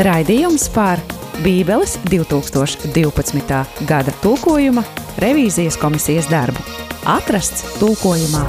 Raidījums 0.00 0.62
par 0.72 0.96
Bībeles 1.44 1.98
2012. 2.08 3.56
gada 3.84 4.12
tulkojuma 4.22 4.80
revīzijas 5.20 5.74
komisijas 5.76 6.24
darbu. 6.30 6.62
Atrasts 7.04 7.74
tulkojumā. 7.76 8.40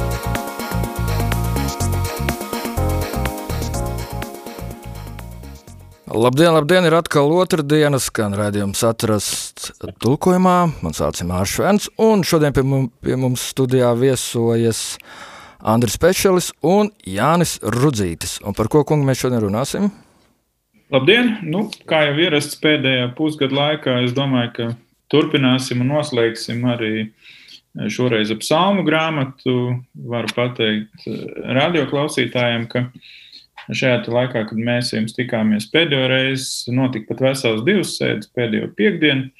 Labdien, 6.07 6.53
labdien! 6.55 6.87
Ir 6.87 6.95
atkal 6.95 7.33
otrdienas, 7.35 8.07
skan 8.07 8.37
redzējums 8.39 8.83
atrasts 8.87 9.73
tulkojumā. 9.99 10.55
Man 10.79 10.95
sauc 10.95 11.19
Mārcis 11.27 11.57
Švens, 11.57 11.89
un 11.99 12.23
šodien 12.23 12.55
pie 12.55 12.63
mums, 12.63 12.93
pie 13.03 13.17
mums 13.19 13.43
studijā 13.51 13.91
viesojas 13.99 14.95
Andris 15.59 15.99
Pečelis 15.99 16.53
un 16.63 16.93
Jānis 17.03 17.57
Rudzītis. 17.59 18.37
Un 18.47 18.55
par 18.55 18.71
ko 18.71 18.85
kungu 18.87 19.11
mēs 19.11 19.25
šodien 19.25 19.43
runāsim? 19.43 19.91
Labdien! 20.91 21.37
Nu, 21.47 21.69
kā 21.87 22.01
jau 22.09 22.17
ierasts 22.19 22.57
pēdējā 22.59 23.13
pusgada 23.15 23.55
laikā, 23.55 23.93
es 24.03 24.11
domāju, 24.11 24.49
ka 24.57 24.65
turpināsim 25.13 25.79
un 25.85 25.93
noslēgsim 25.93 26.65
arī 26.67 27.05
šoreiz 27.95 28.33
ap 28.35 28.41
psalmu 28.43 28.83
grāmatu. 28.83 29.53
Varu 30.11 30.33
pateikt 30.35 31.07
radioklausītājiem, 31.55 32.67
ka 32.75 32.83
šajā 33.71 34.03
laikā, 34.11 34.43
kad 34.51 34.59
mēs 34.59 34.91
jums 34.91 35.15
tikāmies 35.15 35.69
pēdējo 35.71 36.11
reizi, 36.11 36.75
notika 36.75 37.13
pat 37.13 37.23
vesels 37.29 37.63
divas 37.63 37.95
sēdes 37.95 38.27
pēdējo 38.35 38.73
piekdienu, 38.75 39.31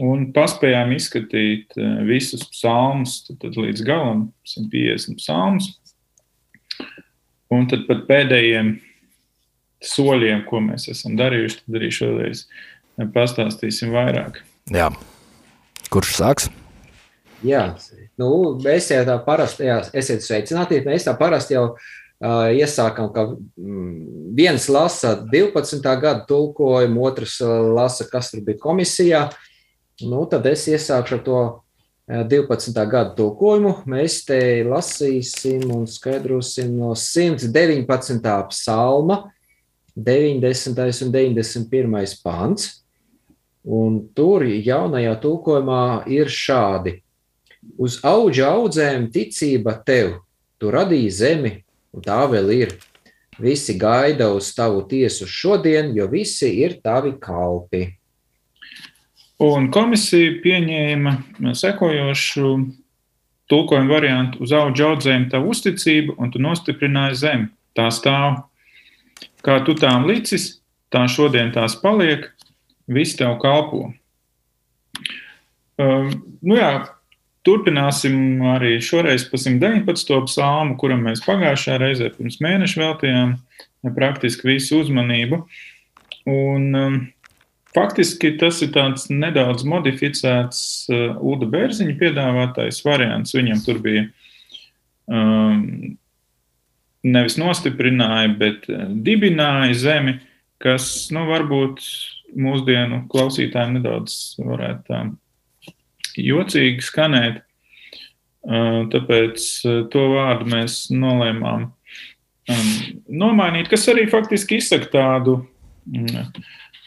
un 0.00 0.30
paspējām 0.32 0.96
izskatīt 0.96 1.76
visus 2.08 2.48
psalmus 2.54 3.26
tad, 3.28 3.42
tad 3.44 3.60
līdz 3.60 3.84
galam, 3.84 4.30
150 4.48 5.20
psalmus. 5.20 5.74
Un 7.52 7.68
tad 7.68 7.84
pat 7.84 8.06
pēdējiem 8.08 8.78
soļiem, 9.84 10.44
ko 10.48 10.60
mēs 10.64 10.88
esam 10.92 11.16
darījuši, 11.18 11.62
tad 11.64 11.78
arī 11.80 11.90
šoreiz 11.94 12.44
pastāstīsim 13.14 13.94
vairāk. 13.94 14.42
Jā. 14.70 14.90
Kurš 15.90 16.16
sāks? 16.20 16.50
Jā, 17.42 17.62
nu, 18.20 18.28
mēs 18.60 18.90
jau 18.92 19.00
tā 19.08 19.16
parasti, 19.24 19.64
jā, 19.64 19.78
esiet 19.96 20.20
sveicināti. 20.22 20.82
Mēs 20.84 21.06
tā 21.08 21.14
parasti 21.16 21.56
jau 21.56 21.70
uh, 21.72 22.50
iesākam, 22.52 23.08
ka 23.14 23.24
mm, 23.32 24.34
viens 24.36 24.68
lasa 24.68 25.14
12. 25.24 25.80
gada 25.80 26.20
tulkojumu, 26.28 27.00
otrs 27.08 27.38
lasa, 27.72 28.04
kas 28.12 28.30
tur 28.34 28.44
bija 28.44 28.60
komisijā. 28.60 29.24
Nu, 30.04 30.26
tad 30.28 30.46
es 30.52 30.66
iesākšu 30.68 31.16
ar 31.16 31.24
to 31.24 31.40
12. 32.10 32.76
gada 32.90 33.14
tulkojumu. 33.16 33.74
Mēs 33.88 34.20
te 34.28 34.40
lasīsim 34.66 35.68
un 35.72 35.86
skaidrosim 35.88 36.72
no 36.76 36.92
119. 36.98 38.20
psalma, 38.50 39.22
90. 39.96 41.04
un 41.06 41.12
91. 41.14 42.18
pāns. 42.24 42.68
Un 43.60 44.00
tur 44.16 44.46
jaunajā 44.48 45.14
tulkojumā 45.20 46.08
ir 46.08 46.30
šādi: 46.32 46.96
Uz 47.76 47.98
auga 48.06 48.54
audzēm 48.54 49.10
ticība 49.12 49.74
tev, 49.84 50.14
tu 50.56 50.70
radīji 50.72 51.10
zemi, 51.12 51.52
un 51.92 52.04
tā 52.04 52.22
vēl 52.30 52.54
ir. 52.56 52.78
Visi 53.40 53.76
gaida 53.80 54.30
uz 54.36 54.50
tavu 54.56 54.82
tiesu 54.88 55.28
šodien, 55.28 55.94
jo 55.96 56.08
visi 56.08 56.48
ir 56.60 56.78
tavi 56.84 57.14
kalpi. 57.20 57.86
Un 59.40 59.70
komisija 59.72 60.34
pieņēma 60.42 61.14
sekojošu 61.56 62.50
tulkojumu 63.48 63.92
variantu 63.92 64.42
uz 64.44 64.52
auga 64.52 64.90
audzēm 64.90 65.30
tavu 65.32 65.54
uzticību, 65.54 66.18
un 66.20 66.32
tu 66.32 66.42
nostiprināji 66.42 67.20
zemi. 67.22 67.48
Tā 67.76 67.88
stāv. 67.94 68.42
Kā 69.44 69.60
tu 69.64 69.74
tām 69.78 70.06
licis, 70.08 70.60
tā 70.92 71.06
šodien 71.08 71.52
tās 71.54 71.76
paliek, 71.80 72.26
viss 72.90 73.16
tev 73.16 73.38
kalpo. 73.40 73.88
Uh, 75.80 76.10
nu 76.44 76.58
jā, 76.58 76.72
turpināsim 77.46 78.42
arī 78.52 78.76
šoreiz 78.84 79.24
pa 79.30 79.40
119. 79.40 80.12
psalmu, 80.28 80.76
kuram 80.80 81.06
mēs 81.06 81.22
pagājušā 81.24 81.78
reizē 81.80 82.10
pirms 82.16 82.40
mēneša 82.44 82.82
veltījām 82.82 83.38
praktiski 83.96 84.52
visu 84.52 84.82
uzmanību. 84.82 85.40
Un, 86.28 86.66
um, 86.76 86.98
faktiski 87.74 88.34
tas 88.40 88.60
ir 88.64 88.74
tāds 88.74 89.08
nedaudz 89.08 89.64
modificēts 89.68 90.60
uh, 90.92 91.16
Uda 91.16 91.48
Bērziņa 91.48 91.96
piedāvātais 92.02 92.82
variants. 92.84 93.32
Viņam 93.36 93.64
tur 93.64 93.80
bija 93.80 94.04
um, 95.08 95.96
nevis 97.06 97.38
nostiprināja, 97.40 98.32
bet 98.40 98.66
dibināja 99.06 99.76
zemi, 99.78 100.18
kas 100.60 101.08
nu, 101.14 101.24
varbūt 101.30 101.82
mūsdienu 102.40 103.04
klausītājiem 103.10 103.78
nedaudz 103.78 104.16
varētu 104.40 105.02
jocīgi 106.20 106.84
skanēt. 106.84 107.42
Tāpēc 108.40 109.46
to 109.92 110.04
vārdu 110.14 110.48
mēs 110.48 110.86
nolēmām 110.94 111.68
nomainīt, 113.08 113.68
kas 113.70 113.88
arī 113.92 114.06
faktiski 114.10 114.58
izsaka 114.58 114.88
tādu 114.94 115.36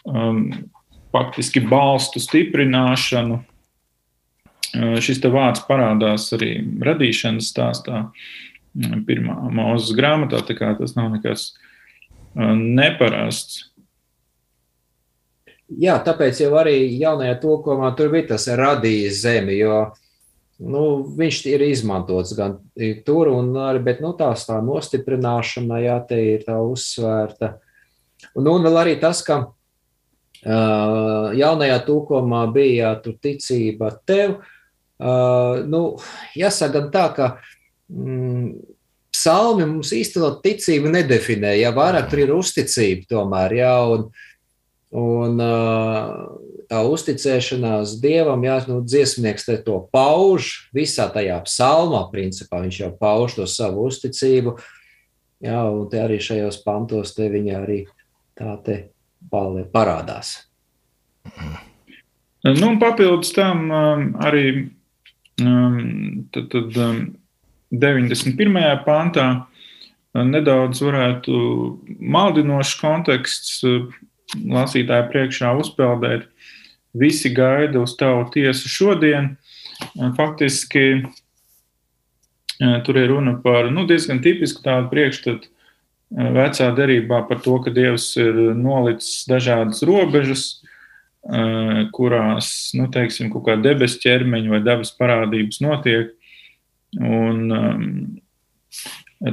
um, 0.09 0.39
faktiski 1.13 1.63
balstu 1.69 2.21
stiprināšanu. 2.23 3.41
Šis 4.73 5.21
vārds 5.29 5.61
parādās 5.67 6.31
arī 6.33 6.55
radīšanas 6.81 7.51
stāstā, 7.53 8.07
pirmā 9.07 9.37
mūzes 9.53 9.93
grāmatā, 9.97 10.41
tas 10.47 10.95
nav 10.97 11.11
nekas 11.13 11.51
neparasts. 12.35 13.69
Jā, 15.73 15.95
tāpēc 16.05 16.41
jau 16.43 16.53
arī 16.59 16.75
jaunajā 16.99 17.37
tulkojumā 17.41 17.93
tur 17.97 18.11
bija 18.13 18.33
tas 18.33 18.45
radījis 18.59 19.21
zemi, 19.23 19.55
jo 19.57 19.77
nu, 20.61 20.83
viņš 21.17 21.39
ir 21.49 21.63
izmantots 21.65 22.33
gan 22.37 22.57
tur, 23.05 23.31
un 23.31 23.53
arī, 23.57 23.81
bet 23.87 24.01
nu, 24.03 24.13
tās 24.17 24.45
tā 24.47 24.59
nostiprināšana, 24.63 25.81
jā, 25.81 25.97
te 26.09 26.19
ir 26.35 26.45
tā 26.45 26.59
uzsvērta. 26.61 27.55
Un, 28.37 28.47
un 28.47 28.65
vēl 28.67 28.79
arī 28.83 28.95
tas, 29.01 29.23
ka 29.25 29.39
uh, 29.47 31.31
jaunajā 31.39 31.79
tulkojumā 31.87 32.43
bija 32.53 32.75
jā, 32.75 32.93
tur 33.07 33.17
ticība 33.23 33.91
tev, 34.05 34.37
uh, 35.01 35.63
nu, 35.67 35.83
jāsaka 36.37 36.77
gan 36.77 36.93
tā, 36.93 37.07
ka 37.17 37.31
mm, 37.93 38.51
psalmi 39.13 39.69
mums 39.69 39.93
īstenot 39.95 40.41
ticību 40.43 40.91
nedefinē, 40.93 41.55
jā, 41.61 41.71
vairāk 41.75 42.09
tur 42.11 42.25
ir 42.25 42.35
uzticība 42.35 43.09
tomēr, 43.13 43.59
jā, 43.61 43.73
un, 43.95 44.07
Un 44.93 45.39
tā 46.69 46.79
uzticēšanās 46.85 47.95
dievam, 48.01 48.43
jā, 48.45 48.59
nu, 48.69 48.77
dziesmnieks 48.85 49.47
to 49.65 49.79
pauž 49.89 50.69
visā 50.75 51.07
tajā 51.09 51.39
psalmā, 51.47 52.03
principā 52.13 52.61
viņš 52.61 52.79
jau 52.83 52.91
pauž 52.99 53.33
to 53.39 53.47
savu 53.49 53.87
uzticību. 53.89 54.53
Jā, 55.43 55.63
un 55.65 55.89
te 55.89 55.97
arī 55.97 56.19
šajos 56.21 56.61
pantos 56.63 57.15
te 57.17 57.25
viņa 57.33 57.55
arī 57.63 57.79
tā 58.37 58.53
te 58.63 58.77
parādās. 59.73 60.35
Nu, 62.45 62.69
un 62.69 62.77
papildus 62.77 63.33
tam 63.33 63.65
arī 64.21 64.69
tad, 65.41 66.53
tad, 66.53 66.77
91. 67.73 68.85
pantā 68.85 69.27
nedaudz 70.13 70.81
varētu 70.85 71.37
maldinošs 71.97 72.75
konteksts 72.77 73.63
lasītāju 74.37 75.09
priekšā 75.09 75.53
uzpeldēt. 75.57 76.27
Visi 76.93 77.31
gaida 77.33 77.81
uz 77.81 77.95
tavu 77.97 78.27
tiesu 78.33 78.69
šodien. 78.69 79.31
Faktiski 80.17 80.85
e, 80.93 81.01
tur 82.85 82.99
ir 83.01 83.09
runa 83.09 83.33
par 83.41 83.71
nu, 83.73 83.87
diezgan 83.89 84.21
tipisku 84.21 84.61
tādu 84.65 84.91
priekšstatu 84.93 85.49
e, 85.49 86.27
vecā 86.37 86.69
derībā 86.77 87.23
par 87.29 87.41
to, 87.41 87.57
ka 87.65 87.73
Dievs 87.73 88.11
ir 88.21 88.37
nolicis 88.53 89.25
dažādas 89.29 89.81
robežas, 89.87 90.45
kurās, 91.95 92.47
nu, 92.75 92.89
teiksim, 92.91 93.29
kaut 93.31 93.45
kā 93.47 93.53
debesu 93.55 94.01
ķermeņa 94.03 94.49
vai 94.51 94.57
dabas 94.59 94.89
parādības 94.97 95.61
notiek. 95.63 96.09
Un, 96.99 98.21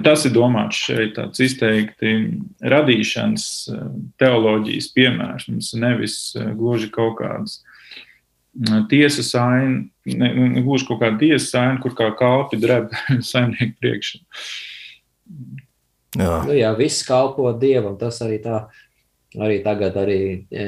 Tas 0.05 0.23
ir 0.23 0.31
domāts 0.31 0.79
šeit 0.79 1.17
tāds 1.17 1.41
izteikti 1.43 2.13
radīšanas 2.63 3.47
eh, 3.73 3.87
teoloģijas 4.23 4.87
piemērs, 4.95 5.49
mums 5.51 5.73
nevis 5.75 6.19
eh, 6.39 6.53
gluži 6.55 6.87
kaut 6.95 7.17
kādas 7.19 7.57
eh, 7.59 8.85
tiesas 8.93 9.33
aina, 9.35 9.81
ne, 10.07 10.29
ne 10.55 10.63
gluži 10.63 10.87
kaut 10.87 11.01
kāda 11.03 11.19
tiesas 11.19 11.51
aina, 11.59 11.81
kur 11.83 11.97
kā 11.99 12.13
kalpi 12.19 12.61
dreb 12.63 12.95
saimnieku 13.33 13.75
priekšā. 13.83 14.23
Jā. 16.21 16.39
Nu, 16.47 16.55
jā, 16.55 16.71
viss 16.79 17.03
kalpo 17.07 17.51
Dievam, 17.59 17.99
tas 17.99 18.23
arī 18.23 18.39
tā 18.47 18.63
arī 19.39 19.61
tagad, 19.63 19.95
arī 19.99 20.23
e, 20.51 20.65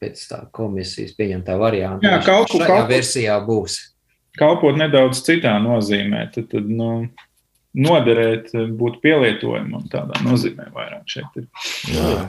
pēc 0.00 0.24
tā 0.28 0.42
komisijas 0.52 1.14
pieņemtā 1.16 1.56
variantā. 1.60 2.04
Jā, 2.04 2.18
kalpo, 2.24 2.60
kalpo, 2.60 2.88
versijā 2.90 3.38
būs. 3.44 3.78
Kalpot 4.40 4.78
nedaudz 4.80 5.20
citā 5.26 5.58
nozīmē. 5.62 6.26
Tad, 6.34 6.48
tad, 6.52 6.68
nu, 6.72 7.08
noderēt, 7.76 8.52
būt 8.54 9.00
pielietojamam. 9.04 9.84
Tādā 9.92 10.22
nozīmē 10.24 10.70
vairāk 10.74 11.04
šeit 11.10 11.42
ir. 11.42 11.50
Jā. 11.92 12.22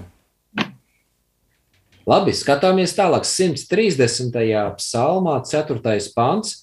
Labi, 2.10 2.34
skatāmies 2.36 2.96
tālāk. 2.98 3.26
130. 3.30 4.36
psalmā, 4.80 5.40
4. 5.48 5.98
pants. 6.16 6.62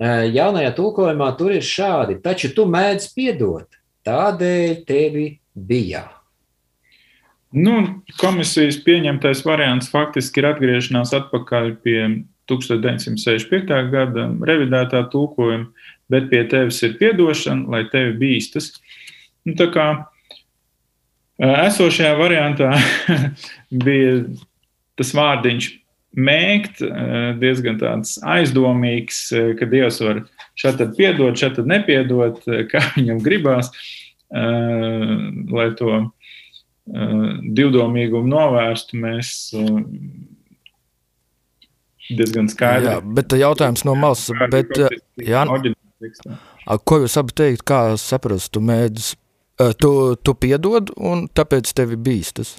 Jaunajā 0.00 0.70
tulkojumā 0.76 1.28
tur 1.36 1.52
ir 1.56 1.64
šādi: 1.64 2.20
Taču 2.24 2.54
tu 2.56 2.64
mēdz 2.68 3.10
piedot, 3.16 3.68
tādēļ 4.06 4.80
tevi 4.88 5.26
bija. 5.54 6.06
Nu, 7.50 8.02
komisijas 8.20 8.78
pieņemtais 8.84 9.42
variants 9.42 9.90
faktiski 9.90 10.40
ir 10.40 10.52
atgriešanās 10.52 11.12
atpakaļ 11.18 11.72
pie 11.82 11.98
1965. 12.50 13.80
gada 13.92 14.28
revidētā 14.50 15.04
tulkojuma, 15.12 15.70
bet 16.10 16.30
pie 16.32 16.44
tevis 16.50 16.82
ir 16.86 16.96
piedošana, 17.00 17.68
lai 17.70 17.84
tevi 17.92 18.16
bīstas. 18.20 18.72
Nu, 19.46 19.54
tā 19.58 19.70
kā 19.72 19.86
esošajā 21.40 22.16
variantā 22.18 22.74
bija 23.86 24.24
tas 25.00 25.14
vārdiņš 25.16 25.70
mēgt, 26.18 26.82
diezgan 27.40 27.78
tāds 27.80 28.16
aizdomīgs, 28.26 29.28
ka 29.58 29.68
Dievs 29.70 30.00
var 30.02 30.24
šeit 30.58 30.82
piedot, 30.96 31.38
šeit 31.38 31.60
nepiedot, 31.64 32.42
kā 32.70 32.82
viņam 32.98 33.22
gribās, 33.24 33.70
lai 34.30 35.68
to 35.78 36.02
divdomīgumu 36.90 38.30
novērstu. 38.30 38.98
Mēs 38.98 39.32
diezgan 42.18 42.50
skaidri. 42.50 42.90
Jā, 42.90 42.96
bet 43.18 43.36
jautājums 43.38 43.84
no 43.88 43.94
malas, 43.98 44.26
bet, 44.52 44.72
jā, 45.20 45.44
ko 46.84 47.02
jūs 47.04 47.18
abi 47.20 47.36
teikt, 47.42 47.66
kā 47.68 47.82
saprast, 48.00 48.52
tu 48.54 48.62
mēdz, 48.64 49.12
tu, 49.80 49.92
tu 50.22 50.34
piedod 50.34 50.92
un 50.96 51.28
tāpēc 51.36 51.72
tevi 51.76 51.98
bīstas? 52.00 52.56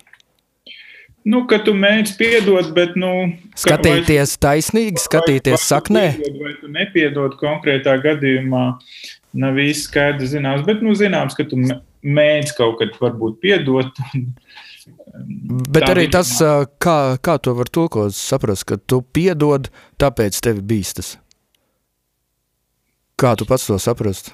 Nu, 1.22 1.44
ka 1.50 1.60
tu 1.62 1.74
mēģini 1.78 2.18
piedot, 2.18 2.72
bet. 2.74 2.96
Nu, 3.00 3.12
skatīties 3.60 4.34
vai, 4.34 4.42
taisnīgi, 4.48 5.02
skatīties 5.04 5.60
vai, 5.60 5.66
saknē. 5.68 6.06
Piedod, 6.18 6.40
vai 6.42 6.54
tu 6.58 6.70
nepiedod 6.74 7.36
konkrētā 7.38 7.94
gadījumā, 8.02 8.64
nav 9.44 9.60
īsti 9.62 9.86
skaidrs 9.86 10.34
zināms. 10.34 10.66
Bet, 10.66 10.82
nu, 10.82 10.96
zināms, 10.98 11.38
ka 11.38 11.46
tu 11.50 11.60
mēģini 11.62 12.56
kaut 12.58 12.80
kad 12.82 12.98
varbūt 13.04 13.38
piedot. 13.44 14.02
Bet 15.72 15.86
arī 15.90 16.08
tas, 16.12 16.34
kā, 16.82 16.98
kā 17.22 17.38
to 17.44 17.54
var 17.58 17.70
tulkot, 17.70 18.16
saprast, 18.16 18.66
ka 18.70 18.78
tu 18.80 19.02
piedod, 19.02 19.70
tāpēc 20.02 20.40
tevi 20.42 20.64
bīstas. 20.74 21.16
Kā 23.22 23.36
tu 23.38 23.46
pats 23.46 23.68
to 23.70 23.78
saprast? 23.82 24.32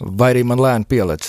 Vai 0.00 0.32
arī 0.34 0.44
man 0.48 0.62
lēni 0.62 0.88
pielec? 0.88 1.28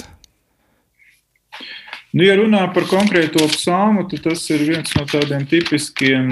Nu, 2.15 2.23
ja 2.23 2.37
runā 2.39 2.61
par 2.71 2.85
konkrēto 2.87 3.43
psalmu, 3.51 4.05
tad 4.07 4.21
tas 4.23 4.45
ir 4.47 4.61
viens 4.63 4.93
no 4.95 5.01
tādiem 5.09 5.41
tipiskiem 5.51 6.29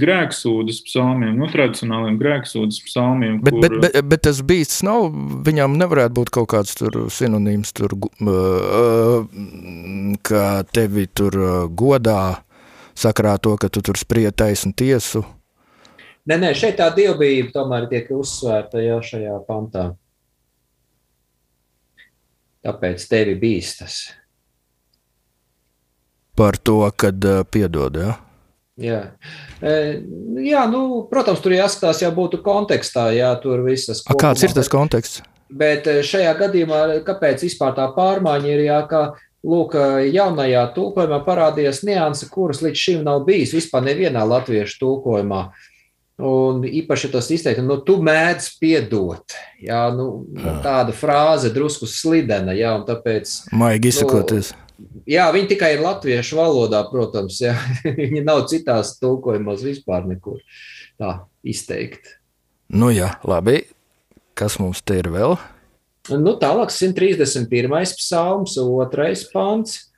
grēksūdas 0.00 0.80
psalmiem, 0.88 1.36
nu, 1.38 1.46
tradicionāliem 1.52 2.16
grēksūdas 2.18 2.80
psalmiem. 2.88 3.36
Bet, 3.44 3.54
kur... 3.54 3.62
bet, 3.62 3.76
bet, 3.84 3.98
bet 4.10 4.24
tas 4.26 4.40
bīsts 4.42 4.82
nav, 4.82 5.06
viņam 5.46 5.78
nevarētu 5.78 6.16
būt 6.18 6.34
kaut 6.34 6.50
kāds 6.50 6.74
tur 6.80 7.04
sinonīms, 7.14 7.70
tur, 7.78 7.94
uh, 7.94 9.22
ka 10.26 10.44
tevi 10.74 11.06
tur 11.06 11.38
godā 11.78 12.42
sakrā 12.98 13.38
to, 13.38 13.54
ka 13.54 13.70
tu 13.70 13.86
tur 13.86 14.02
sprie 14.02 14.26
taisnu 14.34 14.74
tiesu. 14.74 15.22
Nē, 16.26 16.42
nē, 16.42 16.54
šeit 16.58 16.80
tā 16.82 16.90
dievbijība 16.96 17.54
tomēr 17.54 17.86
tiek 17.92 18.10
uzsvērta 18.18 18.82
jau 18.82 18.98
šajā 18.98 19.38
pantā. 19.46 19.92
Tāpēc 22.66 23.06
tevi 23.14 23.38
bīstas 23.38 24.08
par 26.40 26.56
to, 26.56 26.80
kad 26.96 27.28
uh, 27.28 27.44
piedod. 27.44 28.00
Ja? 28.00 28.16
Jā. 28.80 29.00
E, 29.60 29.72
jā, 30.40 30.64
nu, 30.72 31.04
protams, 31.10 31.42
tur 31.44 31.52
jāskatās, 31.52 32.00
jau 32.00 32.10
būtu 32.16 32.40
kontekstā, 32.44 33.10
jā, 33.12 33.28
tur 33.42 33.60
visas. 33.66 34.00
Kopumā, 34.06 34.30
Kāds 34.30 34.46
ir 34.46 34.54
tas 34.56 34.70
konteksts? 34.72 35.24
Bet 35.50 35.88
šajā 36.06 36.30
gadījumā, 36.38 36.78
kāpēc 37.04 37.42
vispār 37.44 37.74
tā 37.76 37.88
pārmaiņa 37.96 38.52
ir, 38.54 38.62
jā, 38.68 38.78
ka, 38.88 39.02
lūk, 39.46 39.74
jaunajā 40.14 40.62
tulkojumā 40.76 41.18
parādījās 41.26 41.82
nianse, 41.88 42.28
kuras 42.32 42.62
līdz 42.64 42.84
šim 42.86 43.02
nav 43.04 43.24
bijis 43.28 43.56
vispār 43.56 43.84
nevienā 43.88 44.24
latviešu 44.28 44.80
tulkojumā. 44.84 45.48
Un 46.20 46.64
īpaši 46.68 47.08
tas 47.14 47.30
izteikti, 47.32 47.64
nu, 47.64 47.78
tu 47.84 47.96
mēdz 48.04 48.50
piedot. 48.60 49.36
Jā, 49.64 49.86
nu, 49.96 50.26
jā. 50.36 50.58
tāda 50.64 50.92
frāze 50.96 51.48
drusku 51.52 51.88
slidena, 51.88 52.52
jā, 52.56 52.74
un 52.76 52.84
tāpēc. 52.88 53.32
Maigi 53.56 53.88
izsakoties. 53.88 54.52
Nu, 54.52 54.59
Jā, 55.10 55.26
viņi 55.34 55.50
tikai 55.52 55.74
ir 55.76 55.84
latviešu 55.84 56.38
valodā, 56.38 56.82
protams. 56.90 57.40
Jā. 57.42 57.56
viņi 58.00 58.24
nav 58.26 58.46
citās 58.50 58.96
tulkojumos 59.00 59.64
vispār 59.66 60.08
nekur 60.08 60.40
tā 61.00 61.20
izteikti. 61.46 62.16
Nu 62.70 62.92
jā, 62.94 63.14
labi. 63.26 63.64
Kas 64.38 64.56
mums 64.62 64.80
te 64.86 65.00
ir 65.00 65.10
vēl? 65.12 65.34
Nu, 66.10 66.34
tālāk, 66.40 66.72
131. 66.72 67.96
psalms, 67.98 68.56
otrais 68.60 69.26
pants. 69.32 69.90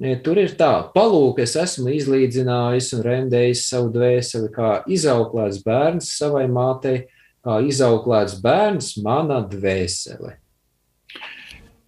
E, 0.00 0.16
tur 0.24 0.40
ir 0.42 0.56
tā, 0.58 0.88
palūk, 0.94 1.38
es 1.44 1.52
esmu 1.58 1.92
izlīdzinājis 1.94 2.88
un 2.96 3.02
rendējis 3.04 3.66
savu 3.68 3.92
dvēseli, 3.94 4.48
kā 4.54 4.70
izauklēts 4.90 5.60
bērns 5.62 6.08
savai 6.18 6.48
mātei, 6.50 7.04
kā 7.44 7.60
izauklēts 7.62 8.40
bērns 8.42 8.94
mana 9.04 9.38
dvēsele. 9.46 10.34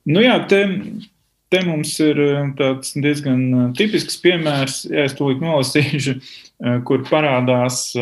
Nu 0.06 0.22
jā, 0.22 0.36
te 0.46 0.60
Te 1.46 1.60
mums 1.62 1.92
ir 2.02 2.18
eh, 2.18 2.38
tāds 2.58 2.96
diezgan 2.98 3.42
eh, 3.46 3.66
tipisks 3.78 4.18
piemērs, 4.22 4.80
ja 4.90 5.04
es 5.06 5.14
tūlīt 5.14 5.42
nolasīšu, 5.44 6.16
eh, 6.18 6.78
kur 6.86 7.04
parādās 7.06 7.92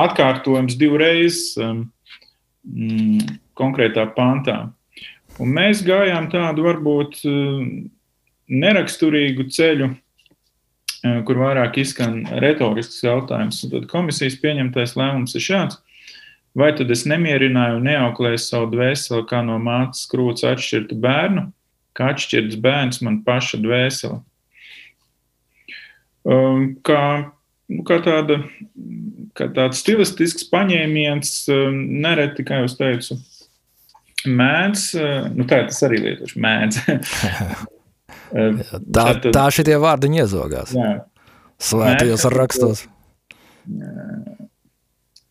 atkārtojums 0.00 0.78
divreiz 0.80 1.38
konkrētā 3.60 4.06
pantā. 4.16 4.54
Un 5.36 5.50
mēs 5.52 5.82
gājām 5.84 6.30
tādu 6.32 6.64
varbūt 6.64 7.18
neraksturīgu 8.48 9.44
ceļu, 9.52 9.90
kur 11.28 11.42
vairāk 11.42 11.76
izskan 11.82 12.22
retorisks 12.40 13.04
jautājums. 13.04 13.60
Un 13.66 13.74
tad 13.74 13.84
komisijas 13.92 14.38
pieņemtais 14.40 14.96
lēmums 14.96 15.36
ir 15.36 15.44
šāds. 15.44 15.76
Vai 16.56 16.70
tad 16.72 16.88
es 16.96 17.04
nemierināju 17.04 17.76
un 17.76 17.86
neauklēju 17.90 18.40
savu 18.40 18.72
dvēseli, 18.72 19.28
kā 19.28 19.44
no 19.44 19.60
mātes 19.60 20.08
krūts 20.08 20.48
atšķirtu 20.48 20.96
bērnu, 21.04 21.50
kā 21.96 22.10
atšķirts 22.12 22.58
bērns 22.62 23.02
man 23.04 23.22
paša 23.26 23.60
dvēsele. 23.62 24.20
Um, 26.26 26.72
kā, 26.86 27.02
nu, 27.70 27.84
kā, 27.86 28.00
tāda, 28.02 28.40
kā 29.38 29.46
tāds 29.54 29.80
stilistisks 29.84 30.48
paņēmiens, 30.50 31.32
um, 31.54 31.78
nereti, 32.02 32.44
kā 32.46 32.64
jau 32.64 32.72
teicu, 32.80 33.18
mēdz, 34.26 34.86
uh, 34.98 35.28
nu 35.36 35.46
tā 35.46 35.62
tas 35.68 35.78
arī 35.86 36.02
lietoši, 36.08 36.42
mēdz. 36.42 36.80
tā, 38.98 39.06
tā 39.30 39.46
šitie 39.54 39.78
vārdiņi 39.82 40.24
iezogās. 40.24 40.74
Jā. 40.74 40.96
Svētajos 41.62 42.26
rakstos. 42.34 42.84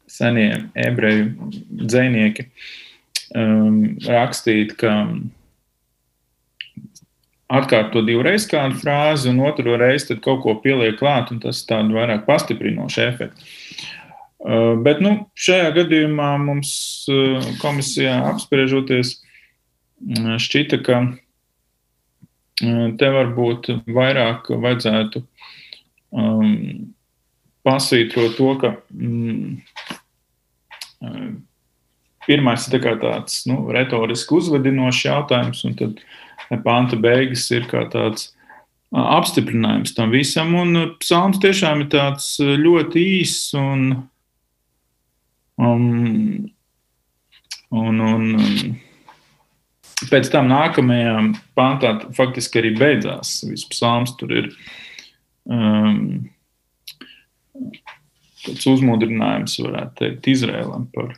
Senie 0.10 0.50
ebreju 0.79 1.51
dzēnieki 1.84 2.48
um, 3.36 3.81
rakstīt, 4.07 4.74
ka 4.79 4.95
atkārto 7.51 8.01
divreiz 8.05 8.47
kādu 8.49 8.77
frāzi, 8.79 9.29
un 9.29 9.43
otru 9.45 9.75
reizi 9.77 10.17
kaut 10.23 10.41
ko 10.45 10.55
pieliek 10.63 10.97
klāt, 10.99 11.31
un 11.33 11.41
tas 11.43 11.61
tādu 11.67 11.97
vairāk 11.97 12.25
pastiprinošu 12.29 13.03
efektu. 13.05 13.51
Uh, 14.45 14.73
bet 14.85 14.99
nu, 15.01 15.15
šajā 15.37 15.71
gadījumā 15.79 16.35
mums 16.41 16.71
uh, 17.09 17.45
komisijā 17.61 18.17
apspriežoties, 18.31 19.15
uh, 19.17 20.35
šķita, 20.41 20.81
ka 20.85 21.05
te 22.55 23.07
varbūt 23.11 23.67
vairāk 23.91 24.45
vajadzētu 24.63 25.19
um, 26.15 26.93
pasvītrot 27.67 28.37
to, 28.37 28.51
ka 28.61 28.69
mm, 28.95 29.57
pirmais 32.23 32.69
ir 32.69 32.79
tā 32.85 32.93
tāds 33.01 33.41
nu, 33.49 33.57
retoriski 33.75 34.37
uzvedinošs 34.39 35.01
jautājums, 35.09 35.65
un 35.67 35.75
tad 35.81 35.99
uh, 35.99 36.25
panta 36.65 36.97
beigas 36.99 37.47
ir 37.53 37.67
kā 37.69 37.85
tāds 37.91 38.31
apstiprinājums 38.95 39.95
tam 39.97 40.13
visam. 40.13 40.53
Un 40.59 40.91
psalms 41.01 41.39
tiešām 41.43 41.85
ir 41.85 41.91
tāds 41.93 42.35
ļoti 42.39 43.03
īss 43.19 43.55
un, 43.59 43.87
um, 45.59 46.45
un, 47.75 48.05
un 48.05 48.77
pēc 50.11 50.31
tam 50.33 50.49
nākamajā 50.51 51.17
pantā 51.57 51.97
faktiski 52.15 52.61
arī 52.61 52.75
beidzās. 52.77 53.39
Viss 53.49 53.67
psalms 53.73 54.15
tur 54.19 54.33
ir 54.35 54.49
um, 55.49 56.25
tāds 58.45 58.69
uzmundrinājums, 58.69 59.59
varētu 59.65 60.01
teikt, 60.01 60.33
Izrēlam 60.35 60.89
par 60.95 61.15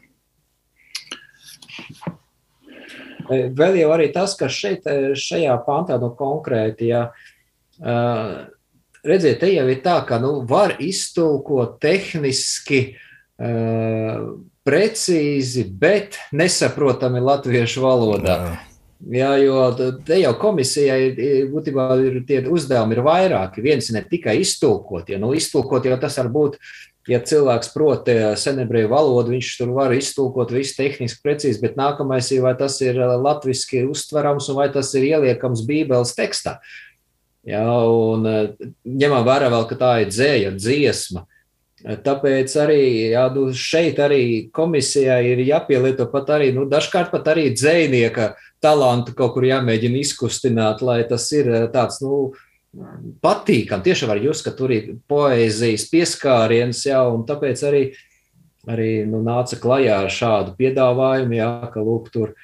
Vēl 3.30 3.80
jau 3.82 3.90
arī 3.96 4.12
tas, 4.16 4.36
ka 4.40 4.50
šeit, 4.52 4.88
šajā 5.18 5.58
pantā 5.66 5.98
no 6.02 6.12
konkrēti, 6.16 6.92
ja, 6.92 7.02
redziet, 9.08 9.40
te 9.42 9.52
jau 9.52 9.68
ir 9.72 9.82
tā, 9.84 10.00
ka 10.08 10.22
nu, 10.24 10.40
var 10.48 10.78
iztulkot 10.84 11.78
tehniski 11.84 12.82
precīzi, 14.68 15.68
bet 15.68 16.18
nesaprotami 16.36 17.22
latviešu 17.24 17.84
valodā. 17.84 18.40
Jā. 18.48 18.56
Jā, 18.98 19.36
jo 19.38 19.58
te 20.08 20.18
jau 20.18 20.32
komisijai 20.42 21.12
būtībā 21.52 21.84
ir 22.02 22.16
tie 22.26 22.40
uzdevumi 22.50 22.96
ir 22.98 23.04
vairāki. 23.06 23.62
Viens 23.62 23.92
ne 23.94 24.02
tikai 24.02 24.40
iztulkot, 24.42 25.12
ja 25.14 25.20
nu, 25.22 25.36
iztulkot 25.38 25.86
jau 25.86 26.00
tas 26.02 26.18
var 26.18 26.32
būt 26.34 26.58
ja 27.08 27.20
cilvēks 27.24 27.72
prot 27.74 28.10
senebreju 28.40 28.92
valodu, 28.92 29.34
viņš 29.36 29.54
tur 29.60 29.72
var 29.76 29.96
iztulkot 29.96 30.52
visu 30.56 30.76
tehniski 30.80 31.24
precīzi, 31.24 31.62
bet 31.64 31.80
nākamais 31.80 32.32
ir, 32.36 32.44
vai 32.46 32.54
tas 32.60 32.80
ir 32.84 33.00
latviski 33.00 33.86
uztverams 33.88 34.50
un 34.52 34.60
vai 34.60 34.68
tas 34.74 34.92
ir 34.98 35.08
ieliekams 35.14 35.64
Bībeles 35.68 36.16
tekstā. 36.18 36.58
Ja, 37.48 37.64
un 37.88 38.28
ņemam 38.84 39.24
vērā 39.24 39.48
vēl, 39.54 39.68
ka 39.70 39.80
tā 39.80 39.92
ir 40.04 40.12
dzēja, 40.12 40.52
dziesma. 40.60 41.24
Tāpēc 41.78 42.52
arī 42.58 42.82
jā, 43.14 43.28
nu, 43.36 43.52
šeit 43.54 44.00
arī 44.02 44.22
komisijai 44.52 45.22
ir 45.30 45.44
jāpielieto 45.46 46.08
pat 46.12 46.32
arī, 46.36 46.50
nu, 46.56 46.66
dažkārt 46.68 47.12
pat 47.14 47.30
arī 47.36 47.52
dzēnieka 47.54 48.32
talantu 48.64 49.14
kaut 49.16 49.36
kur 49.36 49.46
jāmēģina 49.46 50.02
izkustināt, 50.02 50.82
lai 50.82 51.04
tas 51.08 51.30
ir 51.38 51.52
tāds, 51.72 52.02
nu, 52.02 52.34
patīkami. 53.24 53.86
Tiešām 53.86 54.12
var 54.12 54.22
just, 54.22 54.46
ka 54.46 54.54
tur 54.56 54.74
ir 54.76 54.94
poēzijas 55.10 55.88
pieskāriens, 55.92 56.84
jā, 56.88 57.00
un 57.12 57.26
tāpēc 57.28 57.64
arī, 57.68 57.82
arī 58.70 58.92
nu, 59.10 59.22
nāca 59.26 59.60
klajā 59.62 60.04
ar 60.06 60.14
šādu 60.14 60.56
piedāvājumu, 60.60 61.38
jā, 61.40 61.52
ka 61.74 61.84
lūk, 61.84 62.12
tur 62.14 62.36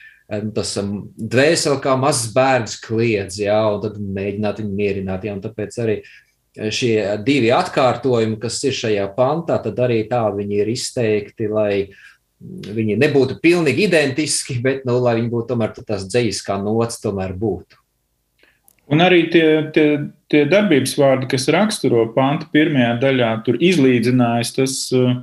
tas 0.56 0.72
dvēseli 0.80 1.82
kā 1.84 1.96
mazs 2.00 2.32
bērns 2.34 2.78
kliedz, 2.82 3.38
jā, 3.44 3.60
un 3.76 3.84
tad 3.84 4.00
mēģināt 4.00 4.62
viņu 4.64 4.78
mierināt, 4.78 5.28
jā, 5.28 5.36
un 5.36 5.44
tāpēc 5.44 5.78
arī 5.84 6.00
šie 6.54 6.96
divi 7.26 7.52
atkārtojumi, 7.54 8.40
kas 8.42 8.60
ir 8.66 8.76
šajā 8.78 9.06
pantā, 9.18 9.60
tad 9.62 9.80
arī 9.84 10.04
tā 10.10 10.24
viņi 10.34 10.60
ir 10.62 10.74
izteikti, 10.74 11.50
lai 11.50 11.76
viņi 12.44 12.98
nebūtu 13.00 13.40
pilnīgi 13.44 13.88
identiski, 13.88 14.58
bet, 14.64 14.84
nu, 14.88 14.98
lai 15.04 15.18
viņi 15.20 15.32
būtu 15.32 15.54
tomēr 15.54 15.74
tas 15.80 16.06
dzējas 16.10 16.44
kā 16.46 16.60
nots 16.62 17.02
tomēr 17.04 17.36
būtu. 17.40 17.83
Un 18.92 19.00
arī 19.00 19.24
tie, 19.32 19.48
tie, 19.76 19.88
tie 20.32 20.44
darbības 20.50 20.98
vārdi, 21.00 21.30
kas 21.32 21.48
raksturo 21.54 22.04
panta 22.16 22.50
pirmajā 22.52 22.98
daļā, 23.00 23.32
tur 23.46 23.58
izlīdzinājis, 23.64 24.52
tas 24.58 24.76
uh, 24.98 25.14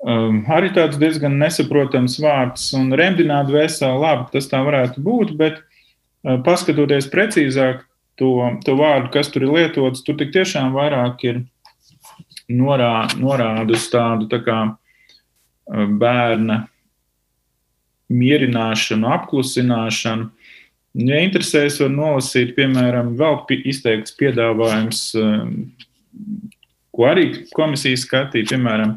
um, 0.00 0.40
arī 0.52 0.70
tāds 0.76 0.98
diezgan 1.00 1.36
nesaprotams 1.40 2.16
vārds. 2.24 2.70
Un 2.78 2.94
remdināt 2.96 3.52
veselu, 3.52 4.00
labi, 4.00 4.30
tas 4.32 4.48
tā 4.50 4.62
varētu 4.64 5.04
būt, 5.04 5.34
bet 5.40 5.60
uh, 5.60 6.38
paskatoties 6.46 7.10
precīzāk 7.12 7.84
to, 8.20 8.32
to 8.64 8.76
vārdu, 8.80 9.12
kas 9.12 9.28
tur 9.34 9.44
ir 9.44 9.56
lietots, 9.58 10.04
tur 10.06 10.16
tik 10.20 10.32
tiešām 10.34 10.72
vairāk 10.76 11.26
ir 11.28 11.42
norā, 12.48 13.10
norāda 13.20 13.76
uz 13.76 13.90
tādu 13.92 14.30
tā 14.32 14.40
kā 14.46 14.60
uh, 14.70 15.84
bērna 16.00 16.64
mierināšanu, 18.14 19.08
apklusināšanu. 19.18 20.30
Ja 20.94 21.16
interesēs, 21.18 21.80
var 21.82 21.90
nolasīt, 21.90 22.52
piemēram, 22.54 23.16
vēl 23.18 23.40
izteikts 23.66 24.14
piedāvājums, 24.14 25.00
um, 25.18 25.56
ko 26.94 27.08
arī 27.10 27.24
komisija 27.56 27.98
skatīja. 27.98 28.52
Piemēram, 28.52 28.92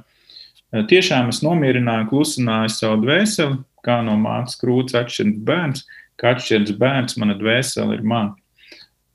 tiešām 0.92 1.32
es 1.34 1.42
nomierināju, 1.42 2.12
klusināju 2.12 2.76
savu 2.76 3.02
dvēseli, 3.02 3.58
kā 3.82 3.98
no 4.06 4.14
mātes 4.22 4.60
krūts 4.62 4.98
atšķirts 5.00 5.42
bērns, 5.48 5.84
kā 6.22 6.36
atšķirts 6.36 6.78
bērns, 6.78 7.18
mana 7.18 7.40
dvēsele 7.40 7.98
ir 7.98 8.06
man. 8.06 8.36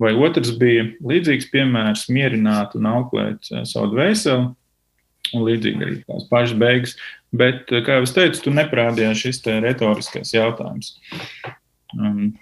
Vai 0.03 0.17
otrs 0.19 0.51
bija 0.59 0.89
līdzīgs 1.07 1.53
piemērs, 1.55 2.09
mierināt 2.11 2.75
un 2.75 2.91
auklēt 2.91 3.47
uh, 3.53 3.63
savu 3.63 3.95
dvēseli, 3.95 4.49
un 5.33 5.45
līdzīgi 5.47 5.87
arī 5.87 6.01
tās 6.03 6.27
pašas 6.33 6.59
beigas. 6.59 7.01
Bet, 7.31 7.69
uh, 7.71 7.87
kā 7.87 8.01
jau 8.01 8.09
es 8.11 8.19
teicu, 8.19 8.49
tu 8.49 8.59
neprādījās 8.59 9.23
šis 9.23 9.45
retoriskais 9.63 10.35
jautājums. 10.35 10.97
Um, 11.95 12.33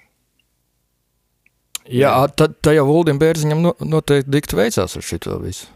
Jā, 1.89 2.15
tad, 2.37 2.59
tad 2.61 2.77
jau 2.77 2.87
Uldim 2.93 3.19
Bērziņam 3.21 3.71
noteikti 3.89 4.31
dikti 4.31 4.59
veicās 4.59 4.97
ar 4.99 5.05
šito 5.05 5.39
visu. 5.43 5.71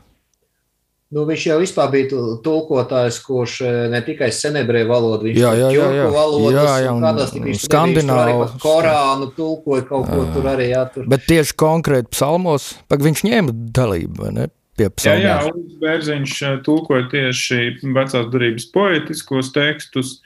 Nu, 1.15 1.23
viņš 1.29 1.43
jau 1.47 1.57
vispār 1.61 1.91
bija 1.93 2.21
tulkotājs, 2.43 3.21
kurš 3.23 3.61
eh, 3.63 3.77
ne 3.93 4.01
tikai 4.03 4.33
senebreju 4.35 4.89
valodu, 4.89 5.29
viņš 5.29 5.39
jā, 5.39 5.53
jā, 5.61 5.69
jā, 5.77 5.85
jā. 5.95 6.07
valodas, 6.11 6.57
jā, 6.57 6.73
jā, 6.83 6.95
un, 6.97 7.05
kādās 7.05 7.35
tik 7.35 7.45
viņš 7.45 7.67
skandināvu, 7.69 8.49
Korānu 8.63 9.29
tulkoja 9.37 9.85
kaut 9.87 10.09
ko 10.11 10.25
tur 10.35 10.49
arī, 10.51 10.73
jā. 10.73 10.83
Tur. 10.91 11.07
Bet 11.13 11.29
tieši 11.29 11.55
konkrēti 11.61 12.11
psalmos, 12.11 12.73
pak 12.91 13.05
viņš 13.05 13.25
ņēma 13.29 13.55
dalību, 13.77 14.25
vai 14.25 14.35
ne? 14.41 14.51
Jā, 14.75 15.15
jā, 15.23 15.35
Ulris 15.53 15.77
Bērziņš 15.85 16.39
eh, 16.49 16.57
tulkoja 16.67 17.07
tieši 17.13 17.61
vecās 17.95 18.27
darības 18.33 18.67
poetiskos 18.75 19.53
tekstus, 19.55 20.17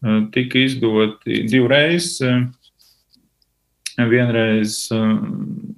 eh, 0.00 0.22
tika 0.32 0.62
izdoti 0.62 1.42
divreiz 1.50 2.14
vienreiz 4.10 4.86
um, 4.94 5.16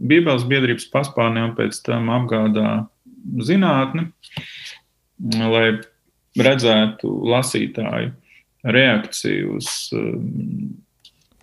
Bībeles 0.04 0.44
biedrības 0.48 0.86
paspārnē 0.92 1.44
un 1.48 1.54
pēc 1.58 1.80
tam 1.86 2.10
apgādā 2.12 2.84
zinātni, 3.44 4.08
lai 5.34 5.66
redzētu 6.38 7.10
lasītāju 7.32 8.12
reakciju 8.76 9.56
uz. 9.58 9.70
Um, 9.96 10.74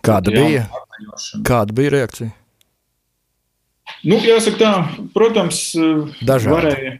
Kāda 0.02 0.34
bija? 0.34 0.66
Kāda 1.46 1.74
bija 1.78 1.92
reakcija? 1.94 2.32
Nu, 4.02 4.16
jāsaka 4.18 4.58
tā, 4.58 4.72
protams, 5.14 5.60
Dažādi. 6.26 6.50
varēja 6.50 6.94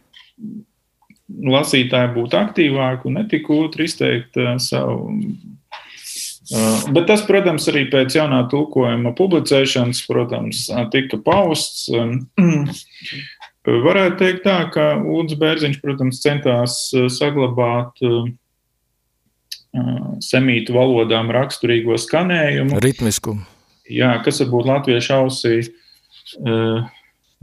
lasītāji 1.51 2.13
būt 2.15 2.35
aktīvāki 2.39 3.09
un 3.09 3.17
netik 3.19 3.49
otru 3.51 3.83
izteikt 3.87 4.39
uh, 4.39 4.55
savu 4.63 5.11
Uh, 5.11 5.52
bet 6.93 7.07
tas, 7.09 7.23
protams, 7.27 7.67
arī 7.71 7.85
pēc 7.91 8.17
jaunā 8.17 8.43
tulkojuma 8.51 9.13
publicēšanas, 9.17 10.03
protams, 10.09 10.65
tika 10.93 11.19
pausts. 11.23 11.87
Um, 11.93 12.25
varētu 13.87 14.19
teikt 14.19 14.43
tā, 14.47 14.57
ka 14.73 14.89
Ulrichs 14.99 15.39
Bērziņš, 15.39 15.79
protams, 15.83 16.21
centās 16.23 16.77
uh, 16.97 17.07
saglabāt 17.13 18.03
uh, 18.03 18.25
semītu 20.23 20.75
valodām 20.75 21.31
raksturīgo 21.33 21.97
skanējumu. 21.97 22.81
Ritmiskumu. 22.83 23.47
Jā, 23.89 24.13
kas 24.23 24.39
varbūt 24.43 24.67
latviešu 24.69 25.15
ausī 25.17 25.55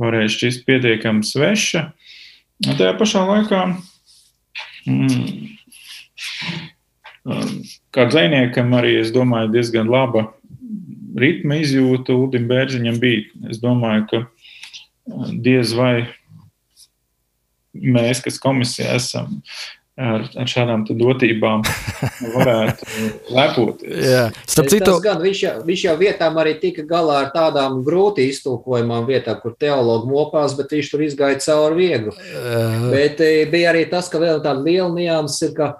varēja 0.00 0.30
šķist 0.33 0.62
pietiekami 0.69 1.26
sveša. 1.26 1.83
Tajā 2.64 2.92
pašā 3.00 3.25
laikā 3.28 3.61
mm, 4.88 5.50
Kā 7.25 8.07
dziniekam, 8.09 8.73
arī 8.79 8.97
es 9.03 9.11
domāju, 9.12 9.50
diezgan 9.53 9.91
laba 9.93 10.31
ritma 11.19 11.59
izjūta 11.61 12.15
Ulim 12.15 12.47
Bērziņam 12.50 13.00
bija. 13.00 13.27
Es 13.50 13.61
domāju, 13.62 14.07
ka 14.11 15.29
diez 15.31 15.75
vai 15.77 16.07
mēs, 17.75 18.23
kas 18.23 18.39
komisija 18.43 18.97
esam, 18.99 19.41
ar, 20.00 20.25
ar 20.39 20.50
šādām 20.50 20.85
dotībām 20.89 21.62
varētu 22.37 22.89
lepoties. 23.35 23.99
Jā, 24.11 24.25
starp 24.47 24.71
citu, 24.73 24.97
gan, 25.05 25.21
viņš, 25.23 25.43
jau, 25.45 25.55
viņš 25.67 25.85
jau 25.87 25.97
vietām 26.00 26.41
arī 26.43 26.57
tika 26.62 26.87
galā 26.89 27.21
ar 27.25 27.31
tādām 27.35 27.81
grūti 27.87 28.27
iztulkojumām 28.31 29.07
vietām, 29.11 29.39
kur 29.43 29.55
teologi 29.61 30.11
mopās, 30.11 30.57
bet 30.59 30.75
viņš 30.77 30.91
tur 30.95 31.07
izgāja 31.07 31.43
cauri 31.47 31.85
viegli. 31.85 32.17
Uh. 32.17 32.89
Bet 32.95 33.23
bija 33.53 33.75
arī 33.75 33.87
tas, 33.91 34.11
ka 34.11 34.23
vēl 34.23 34.43
tāda 34.43 34.65
liela 34.65 34.91
nianses 34.95 35.50
ir, 35.50 35.55
ka 35.59 35.73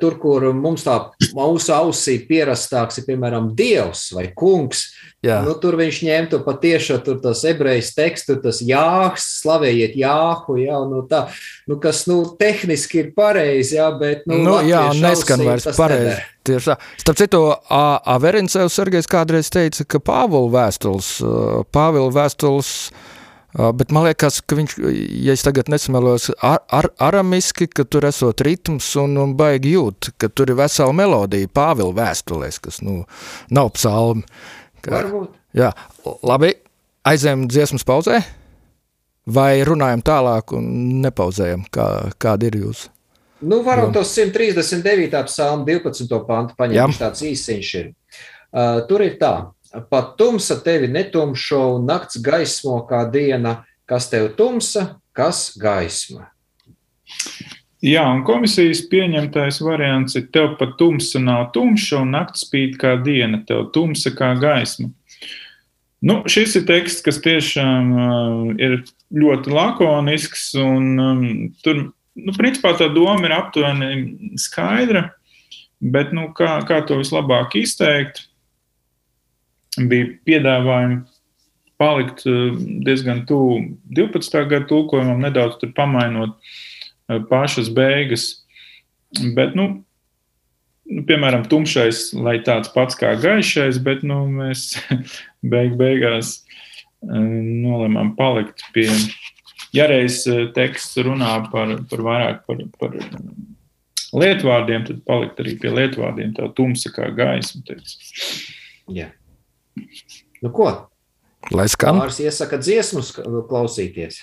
tur, 0.00 0.16
kur 0.22 0.46
mums 0.54 0.84
tā 0.86 0.96
mūsu 1.34 1.72
ausī 1.74 2.18
pierastāks 2.28 3.00
ir, 3.00 3.06
piemēram, 3.08 3.50
Dievs 3.58 4.06
vai 4.14 4.28
Kungs, 4.36 4.86
Jā. 5.24 5.40
nu, 5.46 5.56
tur 5.58 5.78
viņš 5.80 6.00
ņem 6.06 6.28
to 6.30 6.40
patiešām 6.44 7.00
tur 7.06 7.18
tas 7.22 7.42
ebrejas 7.48 7.90
tekstu, 7.96 8.36
tas 8.42 8.60
jāhs, 8.64 9.26
slavējiet 9.40 9.96
jāhu, 9.98 10.58
jā, 10.62 10.78
nu 10.90 11.02
tā, 11.10 11.24
nu, 11.70 11.78
kas, 11.82 12.04
nu, 12.10 12.20
tehniski 12.38 13.02
ir 13.02 13.10
pareizi, 13.16 13.78
jā, 13.80 13.88
bet, 13.98 14.22
nu, 14.30 14.42
nu 14.46 14.60
jā, 14.68 14.86
neskan 15.00 15.42
vairs 15.46 15.66
pareizi. 15.74 16.20
Tieši 16.44 16.74
tā. 16.74 16.78
Starp 17.00 17.18
citu, 17.22 17.40
Averencevs 17.72 18.76
Sergejs 18.76 19.08
kādreiz 19.08 19.48
teica, 19.48 19.86
ka 19.88 20.02
Pāvila 20.04 20.52
vēstules, 20.58 21.16
Pāvila 21.72 22.12
vēstules, 22.12 22.76
Uh, 22.94 23.13
bet 23.54 23.92
man 23.94 24.08
liekas, 24.08 24.40
ka 24.42 24.56
viņš, 24.58 24.76
ja 25.24 25.34
es 25.36 25.44
tagad 25.46 25.68
nesamelojos, 25.70 26.32
ar, 26.42 26.62
ar, 26.74 26.88
aramiski, 27.06 27.68
ka 27.70 27.86
tur 27.86 28.06
esot 28.08 28.42
ritms 28.42 28.88
un, 28.98 29.14
un 29.22 29.36
baigi 29.38 29.76
jūt, 29.76 30.10
ka 30.18 30.30
tur 30.30 30.50
ir 30.50 30.58
vesela 30.58 30.94
melodija 30.96 31.50
Pāvila 31.54 31.94
vēstulēs, 31.94 32.58
kas, 32.64 32.80
nu, 32.82 33.04
nav 33.54 33.70
psalmi. 33.76 34.26
Ka, 34.82 34.98
Varbūt. 34.98 35.36
Jā, 35.54 35.70
labi, 36.26 36.50
aizējam 37.06 37.46
dziesmas 37.46 37.86
pauzē, 37.86 38.18
vai 39.30 39.62
runājam 39.66 40.02
tālāk 40.04 40.56
un 40.58 40.66
nepauzējam, 41.04 41.62
kā, 41.70 41.88
kāda 42.18 42.50
ir 42.50 42.58
jūs? 42.64 42.88
Nu, 43.44 43.60
varam 43.62 43.92
tos 43.92 44.10
139. 44.16 45.14
psalmu 45.28 45.66
12. 45.68 46.10
pantu 46.26 46.56
paņemt, 46.58 46.98
tāds 46.98 47.22
īsiņš 47.22 47.74
ir. 47.80 47.92
Uh, 48.54 48.80
tur 48.88 49.02
ir 49.04 49.18
tā, 49.20 49.34
Pat 49.90 50.14
tumsa 50.18 50.60
tevi 50.62 50.88
netumšo 50.88 51.62
un 51.76 51.88
nakts 51.88 52.20
gaismo 52.22 52.80
kā 52.88 53.04
diena, 53.10 53.62
kas 53.90 54.06
tev 54.12 54.30
tumsa, 54.38 54.94
Kas 55.14 55.52
gaisma? 55.60 56.26
Jā, 57.84 58.02
un 58.08 58.24
komisijas 58.26 58.80
pieņemtais 58.90 59.60
variants 59.62 60.16
ir 60.18 60.26
tev 60.34 60.56
pat 60.58 60.74
tumsa 60.80 61.20
nav 61.22 61.50
tumša 61.54 62.00
un 62.02 62.14
naktis 62.16 62.48
spīd 62.48 62.78
kā 62.80 62.96
diena, 63.04 63.38
tev 63.46 63.68
tumsa 63.74 64.10
kā 64.16 64.32
gaisma. 64.40 64.90
Nu, 66.04 66.18
šis 66.28 66.56
ir 66.58 66.64
teksts, 66.68 67.04
kas 67.04 67.20
tiešām 67.22 67.92
uh, 67.94 68.48
ir 68.58 68.80
ļoti 69.14 69.52
lakonisks, 69.54 70.50
un 70.58 70.88
um, 71.00 71.22
tur, 71.64 71.86
nu, 72.18 72.34
principā 72.34 72.74
tā 72.80 72.90
doma 72.92 73.28
ir 73.28 73.36
aptuveni 73.36 74.34
skaidra, 74.40 75.06
bet, 75.78 76.10
nu, 76.16 76.26
kā, 76.36 76.58
kā 76.66 76.82
to 76.88 76.98
vislabāk 76.98 77.54
izteikt, 77.60 78.24
bija 79.78 80.10
piedāvājumi 80.26 81.02
palikt 81.80 82.24
uh, 82.28 82.54
diezgan 82.86 83.24
tuvu 83.28 83.60
12. 83.96 84.38
gadu 84.50 84.68
tulkojumam, 84.70 85.22
nedaudz 85.24 85.58
pamainot 85.76 86.36
uh, 86.36 87.20
pašas 87.30 87.70
beigas, 87.74 88.28
bet, 89.36 89.56
nu, 89.58 89.68
nu, 90.86 91.04
piemēram, 91.08 91.46
tumšais, 91.50 92.12
lai 92.14 92.38
tāds 92.46 92.70
pats 92.74 92.98
kā 92.98 93.14
gaišais, 93.20 93.80
bet 93.82 94.06
nu, 94.06 94.24
mēs 94.30 94.74
beig 95.54 95.78
beigās 95.80 96.40
nolēmām 97.04 98.14
palikt 98.16 98.64
pie. 98.72 98.88
Ja 99.74 99.88
reiz 99.90 100.22
teksts 100.54 100.96
runā 101.02 101.34
par, 101.50 101.74
par 101.90 102.02
vairāk 102.06 102.44
par, 102.46 102.62
par 102.78 102.94
lietvārdiem, 104.14 104.86
tad 104.86 105.02
palikt 105.08 105.42
arī 105.42 105.56
pie 105.60 105.72
lietvārdiem. 105.74 106.32
Tā 106.36 106.48
tumsa 106.56 106.92
kā 106.94 107.10
gaisma. 107.14 107.62
Teic. 107.66 107.94
Jā. 108.94 109.10
Nu 110.42 110.52
ko? 110.54 110.70
Lai 111.52 111.66
skan. 111.68 112.00
Pāris 112.00 112.22
iesaka 112.24 112.58
dziesmas 112.60 113.12
klausīties. 113.14 114.22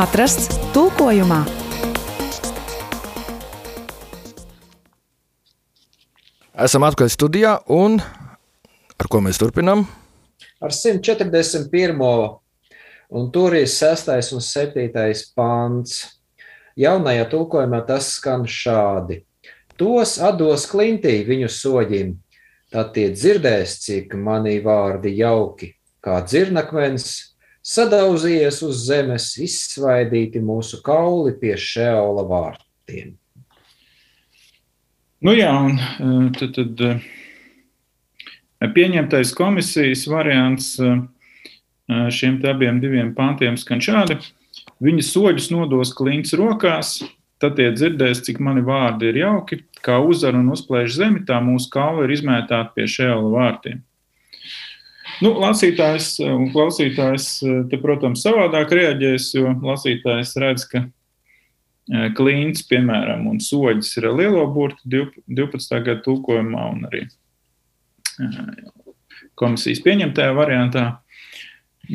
Atrasts 0.00 0.54
tulkojumā! 0.72 1.42
Esam 6.64 6.86
atpakaļ 6.88 7.10
studijā, 7.12 7.50
un 7.68 7.98
ar 8.00 9.10
ko 9.12 9.20
mēs 9.20 9.36
turpinām? 9.42 9.82
Ar 10.64 10.72
141. 10.72 12.00
un 13.12 13.28
tur 13.34 13.58
ir 13.58 13.68
6. 13.68 14.08
un 14.38 14.46
7. 14.46 14.88
pāns. 15.36 15.98
Jaunajā 16.80 17.26
tulkojumā 17.34 17.82
tas 17.84 18.08
skan 18.16 18.48
šādi: 18.48 19.20
Tos 19.76 20.16
atdos 20.16 20.64
klintī 20.70 21.18
viņu 21.28 21.52
soļiem, 21.52 22.16
tad 22.72 22.94
tie 22.96 23.10
dzirdēs, 23.12 23.76
cik 23.84 24.16
mani 24.16 24.62
vārdi 24.64 25.18
jauki, 25.20 25.74
kā 26.00 26.22
dzirnakmens, 26.24 27.29
sadauzījies 27.66 28.60
uz 28.66 28.84
zemes, 28.88 29.32
izsvaidīti 29.40 30.42
mūsu 30.42 30.80
kauli 30.84 31.34
pie 31.40 31.56
šeola 31.60 32.24
vārtiem. 32.28 33.14
Nu 35.20 35.34
jā, 35.36 35.52
un 35.52 35.76
eh, 35.76 36.28
tad, 36.38 36.56
tad 36.56 36.82
eh, 36.86 38.68
pieņemtais 38.76 39.34
komisijas 39.36 40.06
variants 40.08 40.72
eh, 40.80 41.02
šiem 42.16 42.38
abiem 42.48 42.80
diviem 42.80 43.12
pantiem 43.16 43.58
skan 43.60 43.84
šādi. 43.84 44.16
Viņa 44.80 45.04
soļus 45.04 45.50
nodos 45.52 45.92
klints 45.92 46.32
rokās, 46.38 47.02
tad 47.40 47.58
tie 47.58 47.68
dzirdēs, 47.74 48.22
cik 48.24 48.40
mani 48.40 48.64
vārdi 48.64 49.10
ir 49.10 49.20
jauki, 49.20 49.60
kā 49.84 49.98
uzvar 50.00 50.38
un 50.38 50.48
uzplēš 50.54 50.96
zemi, 50.96 51.24
tā 51.28 51.36
mūsu 51.44 51.68
kalva 51.72 52.06
ir 52.06 52.16
izmētāta 52.16 52.72
pie 52.76 52.88
šēla 52.88 53.32
vārtiem. 53.34 53.84
Nu, 55.20 55.34
lasītājs 55.36 56.14
un 56.24 56.48
klausītājs 56.54 57.28
te, 57.68 57.78
protams, 57.80 58.22
savādāk 58.24 58.72
reaģēs, 58.72 59.34
jo 59.36 59.52
lasītājs 59.66 60.32
redz, 60.40 60.64
ka 60.70 60.86
Klīns, 62.16 62.62
piemēram, 62.70 63.24
un 63.26 63.40
soļus 63.42 63.96
ir 63.98 64.06
lielo 64.14 64.44
burtu 64.54 64.86
12. 64.86 65.80
gada 65.82 65.98
tulkojumā 66.04 66.66
un 66.70 66.84
arī 66.86 67.02
komisijas 69.40 69.82
pieņemtajā 69.82 70.36
variantā. 70.36 70.84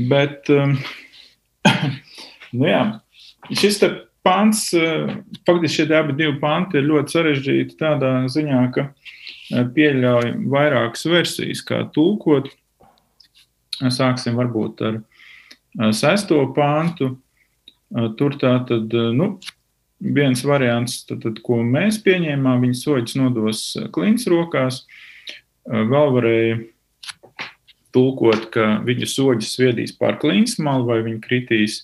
Bet, 0.09 0.49
nu 2.57 2.67
jā, 2.67 2.81
šis 3.53 3.79
te 3.79 3.91
pants, 4.25 4.67
faktiski 5.47 5.85
šie 5.85 5.87
abi 5.95 6.17
divi 6.17 6.35
panti 6.41 6.81
ir 6.81 6.89
ļoti 6.89 7.15
sarežģīti 7.15 7.79
tādā 7.79 8.11
ziņā, 8.31 8.61
ka 8.75 8.89
pieļauj 9.77 10.33
vairākas 10.51 11.07
versijas, 11.07 11.63
kā 11.65 11.85
tulkot. 11.95 12.49
Sāksim 13.81 14.37
varbūt 14.39 14.83
ar 14.85 14.99
sesto 15.95 16.39
pantu. 16.55 17.15
Tur 18.19 18.35
tā 18.41 18.57
tad, 18.67 18.93
nu, 19.15 19.35
viens 19.99 20.41
variants, 20.47 21.03
tad, 21.07 21.21
tad, 21.23 21.39
ko 21.45 21.61
mēs 21.63 21.99
pieņēmām, 22.03 22.63
viņa 22.65 22.79
soļus 22.79 23.17
nodos 23.19 23.65
klints 23.95 24.27
rokās. 24.31 24.81
Vēl 25.65 26.13
varēja 26.15 26.57
tulkot, 27.95 28.49
ka 28.53 28.67
viņa 28.85 29.09
soļus 29.09 29.53
sviedīs 29.55 29.95
pār 29.97 30.19
klints 30.21 30.57
malu 30.61 30.89
vai 30.89 30.99
viņa 31.05 31.21
kritīs 31.23 31.83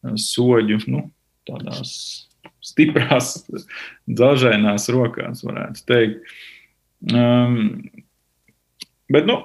soļu 0.00 0.80
nu, 0.88 1.04
tādās 1.48 1.92
stiprās, 2.64 3.34
dažainās 4.22 4.88
rokās, 4.92 5.44
varētu 5.46 5.84
teikt. 5.88 6.34
Um, 7.10 7.56
bet, 9.12 9.28
nu, 9.28 9.40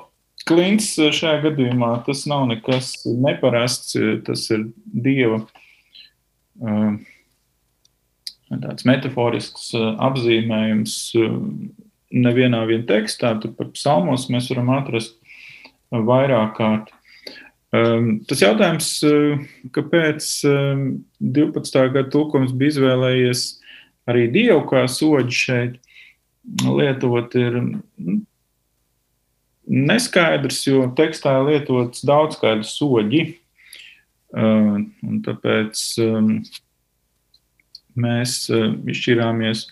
klints 0.48 0.94
šajā 0.96 1.42
gadījumā 1.50 1.92
tas 2.06 2.26
nav 2.30 2.46
nekas 2.52 2.94
neparasts, 3.06 3.96
tas 4.28 4.48
ir 4.54 4.68
dieva. 4.86 5.42
Um, 6.62 7.02
tāds 8.50 8.86
metaforisks 8.88 9.72
apzīmējums 9.76 10.98
nevienā 12.16 12.62
vien 12.70 12.86
tekstā, 12.88 13.34
tad 13.42 13.56
par 13.58 13.72
psalmos 13.76 14.30
mēs 14.32 14.52
varam 14.54 14.72
atrast 14.78 15.18
vairāk 15.92 16.54
kārt. 16.60 16.94
Tas 18.30 18.44
jautājums, 18.44 18.90
kāpēc 19.76 20.28
12. 20.46 21.82
gada 21.96 22.08
tulkums 22.14 22.54
bija 22.56 22.76
izvēlējies 22.76 23.44
arī 24.08 24.30
dievu 24.32 24.62
kā 24.70 24.86
soģi 24.88 25.40
šeit 25.42 25.76
lietot, 26.70 27.34
ir 27.36 27.60
neskaidrs, 29.68 30.62
jo 30.68 30.86
tekstā 30.98 31.40
ir 31.40 31.50
lietots 31.50 32.06
daudz 32.06 32.40
soģi. 32.70 33.24
Un 34.36 35.22
tāpēc 35.26 35.84
mēs 37.96 38.34
izšķirāmies 38.52 39.68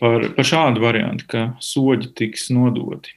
par, 0.00 0.26
par 0.34 0.48
šādu 0.50 0.82
variantu, 0.82 1.28
ka 1.30 1.44
soļi 1.62 2.10
tiks 2.18 2.48
nodoti. 2.54 3.14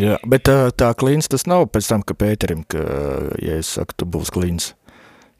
Jā, 0.00 0.16
bet 0.24 0.46
tā, 0.48 0.70
tā 0.72 0.88
klīns 0.96 1.28
tas 1.28 1.44
nav 1.46 1.66
pēc 1.72 1.90
tam, 1.90 2.02
ka 2.02 2.16
Pēterim, 2.16 2.64
ka, 2.64 2.80
ja 3.44 3.58
es 3.60 3.74
saku, 3.76 3.96
tu 4.00 4.08
būs 4.08 4.32
klīns. 4.32 4.72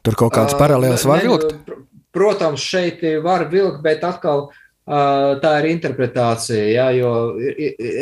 Tur 0.05 0.17
kaut 0.19 0.35
kāds 0.37 0.53
paralēls 0.57 1.07
var 1.09 1.23
vilkt? 1.25 1.55
Protams, 2.15 2.61
šeit 2.61 3.01
var 3.25 3.47
vilkt, 3.51 3.81
bet 3.83 4.05
atkal 4.05 4.51
tā 4.85 5.51
ir 5.61 5.69
interpretācija, 5.71 6.65
jā, 6.69 6.87
jo 6.99 7.11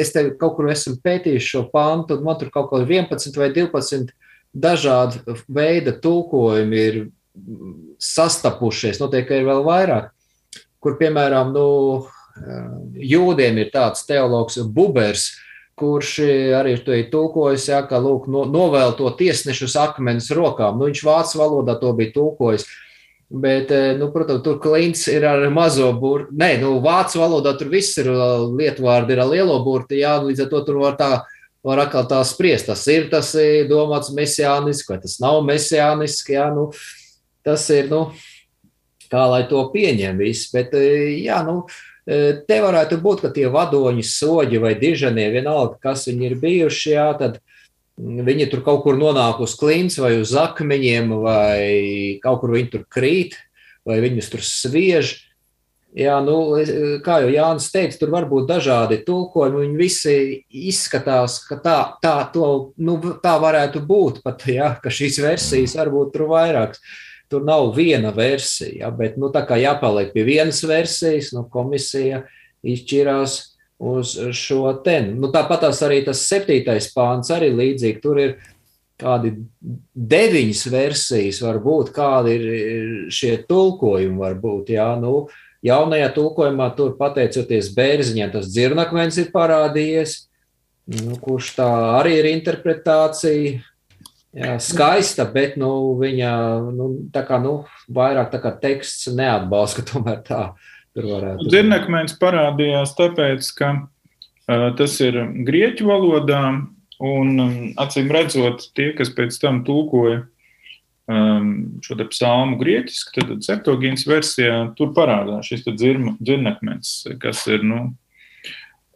es 0.04 0.12
te 0.12 0.26
kaut 0.40 0.58
kur 0.58 0.72
esmu 0.74 0.98
pētījis 1.04 1.52
šo 1.54 1.66
pantu, 1.72 2.18
un 2.18 2.28
man 2.28 2.40
tur 2.42 2.52
kaut 2.52 2.72
kādi 2.74 3.00
11 3.00 3.40
vai 3.40 3.52
12 3.56 4.12
dažādi 4.54 5.38
veida 5.48 5.96
tulkojumi 6.04 6.82
ir 6.90 7.00
sastapušies, 8.04 9.00
noteikti 9.02 9.40
ir 9.40 9.48
vēl 9.48 9.64
vairāk, 9.66 10.12
kur, 10.84 10.98
piemēram, 11.00 11.56
nu, 11.56 11.68
jūdiem 13.00 13.64
ir 13.64 13.72
tāds 13.74 14.06
teologs 14.10 14.60
Bubers, 14.68 15.32
kurš 15.80 16.20
arī 16.60 16.76
to 16.86 16.94
ir 16.94 17.10
tulkojis, 17.14 17.68
jā, 17.72 17.82
ka, 17.90 17.98
lūk, 18.02 18.28
no, 18.30 18.44
novēl 18.46 18.94
to 18.98 19.10
tiesnešus 19.18 19.76
akmenes 19.82 20.30
rokām. 20.36 20.78
Nu, 20.78 20.90
viņš 20.92 21.02
vācu 21.06 21.40
valodā 21.42 21.80
to 21.82 21.94
bija 21.98 22.14
tulkojis. 22.14 22.68
Bet, 23.34 23.72
nu, 23.98 24.12
protams, 24.14 24.44
tur 24.46 24.60
klints 24.62 25.08
ir 25.10 25.24
ar 25.26 25.48
mazo 25.50 25.88
burbuļu. 25.98 26.36
Nē, 26.38 26.52
nu, 26.62 26.76
vācu 26.84 27.18
valodā 27.18 27.56
tur 27.58 27.72
viss 27.72 27.98
ir 27.98 28.12
lietvārdi, 28.54 29.16
ir 29.16 29.24
ar 29.24 29.32
lielo 29.32 29.56
burbuļu. 29.66 30.02
Jā, 30.04 30.20
līdz 30.22 30.46
ar 30.46 30.52
to 30.52 30.66
tur 30.68 30.78
var 30.84 31.00
tā, 31.00 31.12
var 31.66 31.82
atkal 31.88 32.06
tā 32.12 32.20
spriest. 32.30 32.70
Tas 32.70 32.86
ir 32.94 33.10
tas 33.10 33.32
domāts 33.70 34.14
mesiāniski, 34.14 34.94
vai 34.94 35.00
tas 35.02 35.18
nav 35.24 35.42
mesiāniski. 35.48 36.38
Jā, 36.38 36.52
nu, 36.54 36.70
uh, 36.70 36.92
tas 37.44 37.68
ir, 37.76 37.90
nu, 37.92 38.08
kā 39.12 39.26
lai 39.30 39.44
to 39.50 39.62
pieņem 39.74 40.20
viss. 40.24 40.52
Bet, 40.54 40.74
e, 40.78 41.20
jā, 41.24 41.42
nu, 41.46 41.64
te 42.08 42.60
varētu 42.64 43.00
būt, 43.04 43.26
ka 43.26 43.34
tie 43.36 43.50
vadoņi, 43.52 44.04
soļi 44.08 44.62
vai 44.64 44.74
dižanie, 44.80 45.30
vienalga, 45.36 45.78
kas 45.84 46.08
viņi 46.10 46.30
ir 46.30 46.38
bijuši, 46.42 46.96
jā, 46.96 47.08
tad 47.20 47.40
viņi 47.98 48.48
tur 48.52 48.64
kaut 48.66 48.84
kur 48.86 48.98
nonāk 48.98 49.42
uz 49.44 49.54
klints 49.60 50.00
vai 50.02 50.16
uz 50.22 50.34
akmeņiem, 50.38 51.14
vai 51.24 52.18
kaut 52.24 52.42
kur 52.42 52.56
viņi 52.56 52.72
tur 52.74 52.88
krīt, 52.90 53.38
vai 53.86 54.00
viņus 54.04 54.32
tur 54.34 54.44
sviež. 54.46 55.20
Jā, 55.94 56.16
nu, 56.26 56.58
kā 57.06 57.20
jau 57.22 57.30
Jānis 57.30 57.70
teica, 57.70 58.00
tur 58.02 58.10
var 58.10 58.26
būt 58.26 58.48
dažādi 58.50 59.04
tulkojumi. 59.06 59.68
Viņi 59.68 59.78
visi 59.78 60.16
izskatās, 60.50 61.38
ka 61.46 61.60
tā, 61.62 61.78
tā, 62.02 62.16
to, 62.34 62.74
nu, 62.82 62.98
tā 63.22 63.36
varētu 63.38 63.84
būt. 63.86 64.24
Pat, 64.26 64.42
jā, 64.50 64.72
ka 64.82 64.90
šīs 64.90 65.22
versijas 65.22 65.78
varbūt 65.78 66.16
tur 66.16 66.26
vairākas. 66.34 66.82
Tur 67.30 67.46
nav 67.46 67.76
viena 67.78 68.10
versija, 68.14 68.90
bet 68.94 69.20
nu, 69.22 69.30
tā 69.34 69.46
kā 69.46 69.58
jāpaliek 69.62 70.10
pie 70.14 70.26
vienas 70.26 70.60
versijas, 70.66 71.30
nu, 71.34 71.46
komisija 71.50 72.24
izšķirās 72.66 73.53
uz 73.84 74.16
šo 74.38 74.72
te. 74.86 75.00
Nu, 75.12 75.30
tāpat 75.34 75.68
arī 75.72 76.02
tas 76.06 76.24
septītais 76.30 76.92
pāns 76.96 77.32
arī 77.34 77.52
līdzīgi. 77.54 78.02
Tur 78.04 78.20
ir 78.22 78.36
kādi 79.00 79.34
deviņas 79.94 80.68
versijas, 80.72 81.42
varbūt 81.44 81.92
kādi 81.96 82.36
ir 82.38 82.46
šie 83.14 83.34
tulkojumi, 83.50 84.20
varbūt, 84.22 84.72
jā, 84.76 84.94
nu, 85.02 85.26
jaunajā 85.66 86.12
tulkojumā 86.16 86.70
tur 86.78 86.94
pateicoties 87.00 87.74
bērziņam, 87.76 88.32
tas 88.36 88.52
dzirnakmens 88.54 89.18
ir 89.20 89.32
parādījies, 89.34 90.16
nu, 91.02 91.18
kurš 91.24 91.56
tā 91.58 91.70
arī 92.00 92.20
ir 92.22 92.32
interpretācija, 92.36 93.62
Jā, 94.34 94.56
skaista, 94.58 95.28
bet 95.30 95.60
nu, 95.62 95.94
viņa 96.00 96.30
nu, 96.74 96.88
tā 97.14 97.22
kā, 97.28 97.38
nu, 97.38 97.68
vairāk 97.94 98.32
tā 98.32 98.40
kā 98.42 98.50
teksts 98.64 99.12
neatbalsta, 99.14 99.84
ka 99.84 99.86
tomēr 99.92 100.24
tā 100.26 100.40
būt. 100.50 100.72
Dzirnekmens 101.48 102.18
parādījās 102.22 102.94
tāpēc, 102.98 103.50
ka 103.58 103.72
uh, 103.80 104.70
tas 104.78 105.00
ir 105.02 105.18
grieķu 105.48 105.90
valodā, 105.90 106.44
un 107.04 107.34
um, 107.42 107.58
acīm 107.82 108.12
redzot, 108.14 108.70
tie, 108.78 108.92
kas 108.98 109.12
pēc 109.16 109.40
tam 109.42 109.64
tulkoja 109.68 110.22
um, 111.10 111.82
šo 111.84 111.98
psalmu 112.12 112.60
grieķiski, 112.62 113.26
tad 113.32 113.44
septogīnas 113.46 114.06
versijā 114.08 114.60
tur 114.78 114.94
parādās 114.96 115.50
šis 115.50 115.66
dzirnekmens, 115.66 116.96
kas 117.24 117.42
ir, 117.50 117.66
nu, 117.68 117.88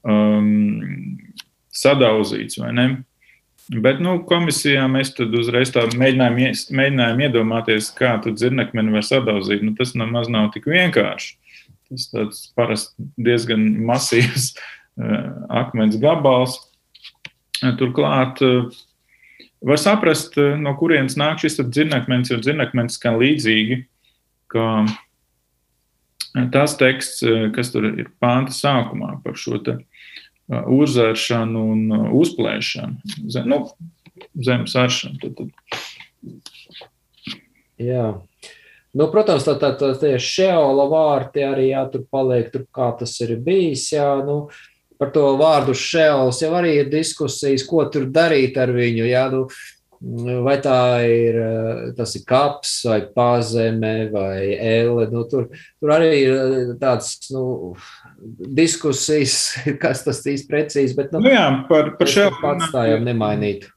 um, 0.07 1.17
sadauzīts, 1.73 2.59
vai 2.61 2.73
ne? 2.75 2.87
Bet 3.67 3.99
nu, 3.99 4.21
komisijā 4.23 4.85
mēs 4.87 5.09
uzreiz 5.19 5.73
mēģinājām, 5.75 6.37
mēģinājām 6.71 7.23
iedomāties, 7.25 7.89
kā 7.97 8.13
tu 8.23 8.31
dzirnekmeni 8.31 8.93
var 8.93 9.03
sadauzīt. 9.03 9.65
Nu, 9.65 9.73
tas 9.75 9.91
nemaz 9.99 10.29
nav 10.31 10.53
tik 10.53 10.69
vienkārši. 10.71 11.33
Tas 11.87 12.09
tāds 12.11 12.41
parasti 12.57 13.07
diezgan 13.17 13.63
masīvs 13.87 14.51
eh, 15.03 15.29
akmens 15.61 15.99
gabals. 16.01 16.59
Turklāt 17.77 18.41
eh, 18.45 18.69
var 19.65 19.81
saprast, 19.81 20.37
eh, 20.37 20.55
no 20.61 20.75
kurienes 20.77 21.17
nāk 21.17 21.41
šis 21.41 21.59
dzirnekmenis, 21.63 22.31
jo 22.31 22.39
dzirnekmenis 22.41 22.99
skan 22.99 23.17
līdzīgi, 23.21 23.81
kā 24.53 24.67
tas 26.53 26.77
teksts, 26.77 27.23
eh, 27.25 27.49
kas 27.55 27.73
tur 27.73 27.89
ir 27.89 28.11
pānta 28.21 28.53
sākumā 28.53 29.17
par 29.23 29.37
šo 29.39 29.61
te 29.63 29.79
urzēršanu 30.47 31.61
un 31.73 32.11
uzplēšanu, 32.15 33.17
zem, 33.33 33.49
nu, 33.51 33.65
zemes 34.39 34.75
aršanu. 34.79 35.17
Tad, 35.19 35.41
tad. 35.41 35.49
Jā. 37.83 38.05
Nu, 38.97 39.09
protams, 39.13 39.45
tā, 39.45 39.53
tā, 39.61 39.73
tā, 39.77 39.91
tie 40.01 40.15
šeola 40.21 40.87
vārti 40.89 41.43
arī 41.45 41.69
jā, 41.69 41.83
tur 41.93 42.07
paliek, 42.09 42.49
tur 42.53 42.65
kā 42.73 42.89
tas 42.97 43.13
ir 43.21 43.35
bijis. 43.45 43.91
Jā, 43.93 44.09
nu, 44.25 44.47
par 44.97 45.11
to 45.13 45.29
vārdu 45.37 45.75
šeols 45.77 46.41
jau 46.41 46.53
arī 46.57 46.79
ir 46.81 46.89
diskusijas, 46.89 47.65
ko 47.67 47.85
tur 47.93 48.07
darīt 48.09 48.57
ar 48.57 48.73
viņu. 48.73 49.05
Jā, 49.05 49.27
nu, 49.33 49.43
vai 50.45 50.55
tā 50.61 50.79
ir, 51.05 51.37
eh, 51.41 51.83
tas 51.97 52.15
ir 52.17 52.25
kaps 52.25 52.73
vai 52.89 52.99
pazeme 53.13 54.09
vai 54.13 54.57
elle. 54.57 55.07
Nu, 55.13 55.27
tur, 55.29 55.51
tur 55.77 55.93
arī 55.93 56.11
ir 56.23 56.73
tāds, 56.81 57.13
nu, 57.33 57.75
diskusijas, 58.39 59.37
kas 59.83 60.05
tas 60.07 60.25
īsti 60.25 60.49
precīzi, 60.49 60.97
bet, 60.97 61.13
nu, 61.13 61.21
Nu, 61.21 61.33
jā, 61.33 61.45
par, 61.69 61.93
par 61.99 62.09
to 62.09 62.29
atstājam 62.55 63.05
nemainīt. 63.05 63.69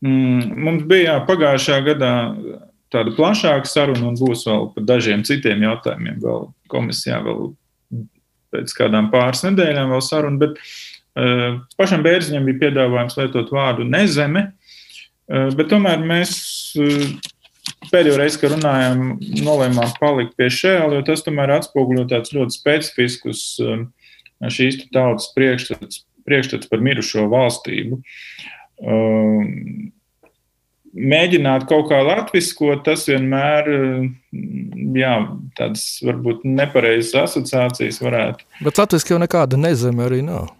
Mm, 0.00 0.56
Mums 0.64 0.88
bija 0.88 1.10
jā, 1.10 1.20
pagājušā 1.28 1.80
gadā 1.84 2.14
tāda 2.92 3.14
plašāka 3.16 3.70
saruna, 3.70 4.10
un 4.10 4.18
būs 4.18 4.46
vēl 4.48 4.70
par 4.74 4.86
dažiem 4.88 5.24
citiem 5.26 5.64
jautājumiem. 5.66 6.20
Vēl 6.22 6.48
komisijā 6.72 7.20
vēl 7.24 7.50
pēc 8.54 8.74
kādām 8.76 9.10
pāris 9.12 9.44
nedēļām 9.46 9.92
vēl 9.94 10.02
saruna. 10.04 10.40
Bet 10.42 10.58
uh, 10.60 11.60
pašam 11.78 12.04
Bērziņam 12.06 12.48
bija 12.48 12.64
piedāvājums 12.66 13.18
lietot 13.20 13.52
vārdu 13.54 13.86
nezeme, 13.88 14.48
uh, 14.50 15.50
bet 15.56 15.70
tomēr 15.72 16.02
mēs 16.06 16.34
uh, 16.80 17.06
pēdējo 17.92 18.18
reizi, 18.20 18.40
kad 18.42 18.56
runājām, 18.56 19.06
nolēmām 19.46 19.94
palikt 20.02 20.36
pie 20.38 20.50
šēla, 20.52 20.98
jo 20.98 21.06
tas 21.06 21.24
tomēr 21.26 21.54
atspoguļo 21.56 22.06
tāds 22.10 22.34
ļoti 22.34 22.56
specifiskus 22.56 23.44
šīs 24.48 24.78
tautas 24.94 25.28
priekšstats, 25.36 26.04
priekšstats 26.28 26.70
par 26.70 26.82
mirušo 26.84 27.26
valstību. 27.32 28.00
Um, 28.80 29.90
mēģināt 30.94 31.66
kaut 31.70 31.88
kā 31.90 32.00
latviskot, 32.06 32.84
tas 32.86 33.06
vienmēr 33.08 33.68
jā, 34.98 35.12
tādas 35.58 35.84
varbūt 36.06 36.46
nepareizas 36.48 37.28
asociācijas 37.28 38.00
varētu. 38.02 38.46
Bet 38.66 38.80
latviešu 38.80 39.14
jau 39.14 39.20
nekāda 39.22 39.60
nezeme 39.60 40.06
arī 40.06 40.22
nav. 40.26 40.50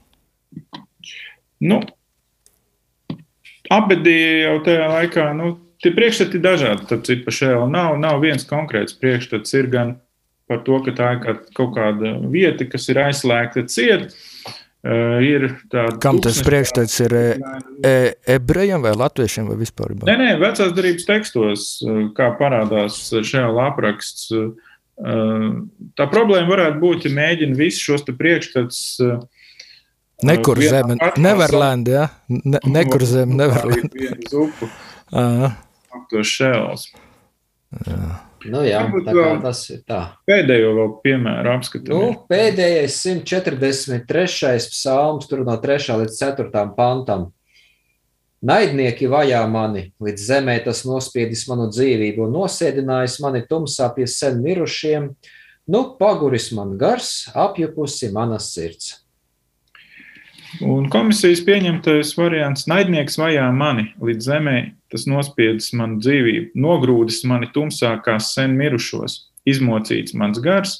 Nu, 1.60 1.82
Abedija 3.70 4.46
jau 4.48 4.54
tajā 4.66 4.86
laikā, 4.90 5.26
nu, 5.38 5.52
tie 5.82 5.92
priekšstati 5.94 6.38
ir 6.38 6.44
dažādi. 6.44 6.86
Tad 6.90 7.04
citu 7.06 7.26
pa 7.26 7.34
šēlu 7.34 7.68
nav, 7.70 7.98
nav 8.02 8.18
viens 8.24 8.46
konkrēts 8.48 8.96
priekšstats. 8.98 9.54
Ir 9.58 9.68
gan 9.72 9.92
par 10.50 10.64
to, 10.66 10.80
ka 10.82 10.94
tā 10.96 11.12
ir 11.14 11.42
kaut 11.56 11.76
kāda 11.76 12.16
vieta, 12.32 12.66
kas 12.66 12.88
ir 12.90 12.98
aizslēgta 13.04 13.66
ciet. 13.70 14.16
Ir 14.80 15.42
tāda 15.68 15.98
Kam 16.00 16.22
tas 16.24 16.38
priekšstats 16.40 16.94
ir 17.04 17.14
ebrejiem 18.32 18.80
vai 18.80 18.94
latviešiem 18.96 19.50
vai 19.50 19.58
vispār? 19.60 19.92
Nē, 20.08 20.14
nē, 20.16 20.30
vecās 20.40 20.72
darbības 20.72 21.04
tekstos, 21.08 21.66
kā 22.16 22.30
parādās 22.38 22.96
šajā 23.12 23.50
lapraksts, 23.52 24.30
eh, 24.32 25.50
tā 26.00 26.06
problēma 26.08 26.48
varētu 26.48 26.80
būt, 26.80 27.04
ja 27.04 27.12
mēģina 27.18 27.60
visus 27.60 27.84
šos 27.90 28.08
priekšstats. 28.08 28.80
Nekur 30.24 30.60
pašā 30.60 31.12
Neverland, 31.20 31.88
ja? 31.88 32.08
Ne, 32.28 32.60
nekur 32.64 33.04
zeme, 33.08 33.36
Neverland. 33.36 33.92
Vienu 33.92 34.32
zupu, 34.32 34.68
Ā, 35.12 35.52
ap 35.92 36.08
to 36.08 36.24
šēls. 36.24 36.88
Nu, 38.48 38.62
jā, 38.64 38.80
tā 38.88 39.12
kā 39.12 39.24
vēl- 39.36 39.42
tas 39.42 39.70
ir 39.70 39.82
tā. 39.88 40.00
Pēdējo 40.28 40.70
vēl 40.78 40.92
piemēru 41.04 41.50
apskatām. 41.58 41.88
Nu, 41.88 42.26
pēdējais 42.30 42.96
143. 43.04 44.70
psalms, 44.70 45.28
tur 45.28 45.44
no 45.44 45.56
3. 45.60 45.92
līdz 46.00 46.16
4. 46.16 46.74
pantam. 46.76 47.32
Naidnieki 48.40 49.04
vajā 49.12 49.42
mani, 49.50 49.92
līdz 50.00 50.22
zemē 50.30 50.64
tas 50.64 50.86
nospiedis 50.88 51.44
manu 51.50 51.68
dzīvību 51.68 52.24
un 52.24 52.32
nosēdinājis 52.38 53.18
mani 53.20 53.42
tumsā 53.44 53.94
pie 53.94 54.06
sen 54.08 54.40
mirušiem. 54.40 55.10
Nu, 55.68 55.96
paguris 56.00 56.50
man 56.56 56.78
gars, 56.78 57.28
apjukusi 57.36 58.08
mana 58.12 58.38
sirds. 58.40 59.02
Un 60.64 60.88
komisijas 60.90 61.44
pieņemtais 61.46 62.16
variants- 62.16 62.64
naidnieks 62.72 63.18
vajā 63.20 63.44
mani 63.54 63.92
līdz 64.00 64.30
zemē, 64.32 64.56
tas 64.90 65.06
nospiedis 65.10 65.70
manu 65.78 66.00
dzīvību, 66.02 66.52
nogrūdis 66.58 67.22
mani 67.30 67.50
tumsā 67.54 67.94
kā 68.04 68.18
sen 68.22 68.56
mirušos, 68.58 69.18
izmocīts 69.48 70.16
mans 70.18 70.40
gars, 70.42 70.76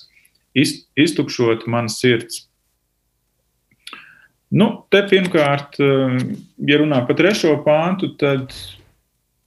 iz, 0.55 0.81
iztukšot 0.99 1.67
manas 1.71 2.01
sirds. 2.03 2.45
Nu, 4.51 4.73
te 4.91 5.05
pirmkārt, 5.07 5.79
eh, 5.79 6.19
ja 6.67 6.81
runā 6.83 7.05
par 7.07 7.17
trešo 7.19 7.55
pāntu, 7.67 8.17
tad 8.19 8.51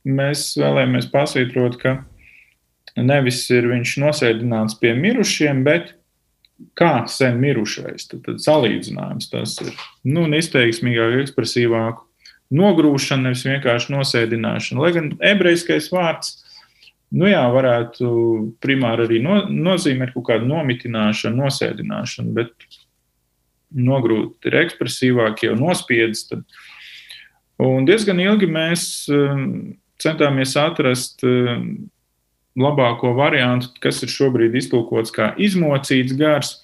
mēs 0.07 0.53
vēlamies 0.59 1.09
pasvītrot, 1.11 1.75
ka 1.81 1.97
nevis 2.95 3.43
ir 3.51 3.67
viņš 3.67 3.97
nosēdināts 4.03 4.79
pie 4.79 4.93
mirušiem, 4.95 5.63
bet 5.65 5.93
kā 6.79 7.03
sen 7.09 7.39
mirušais. 7.41 8.07
Tad, 8.09 8.23
tad 8.27 8.41
salīdzinājums 8.43 9.29
tas 9.31 9.57
ir 9.63 9.73
nu, 10.07 10.25
izteiksmīgāk, 10.37 11.19
ekspresīvāk. 11.25 12.03
Nogrūšana, 12.53 13.29
nevis 13.29 13.45
vienkārši 13.47 13.93
nosēdināšana. 13.95 14.81
Lai 14.83 14.91
gan 14.95 15.11
ebrejiskais 15.25 15.89
vārds, 15.93 16.35
nu 17.17 17.29
jā, 17.29 17.41
varētu 17.53 18.07
primāri 18.63 19.07
arī 19.07 19.21
no, 19.23 19.39
nozīmēt 19.49 20.13
kaut 20.13 20.27
kādu 20.29 20.49
nomitināšanu, 20.49 21.45
nosēdināšanu, 21.45 22.33
bet 22.37 22.53
nogrūt 23.73 24.49
ir 24.49 24.59
ekspresīvāk, 24.63 25.47
jau 25.47 25.55
nospiedis. 25.57 26.27
Tad. 26.29 26.43
Un 27.63 27.87
diezgan 27.89 28.21
ilgi 28.21 28.49
mēs 28.49 28.85
um, 29.13 29.47
centāmies 30.01 30.55
atrast 30.59 31.23
um, 31.27 31.89
labāko 32.59 33.13
variantu, 33.17 33.71
kas 33.81 34.03
ir 34.05 34.13
šobrīd 34.13 34.55
iztulkots 34.59 35.13
kā 35.13 35.31
izmocīts 35.41 36.15
gars. 36.17 36.55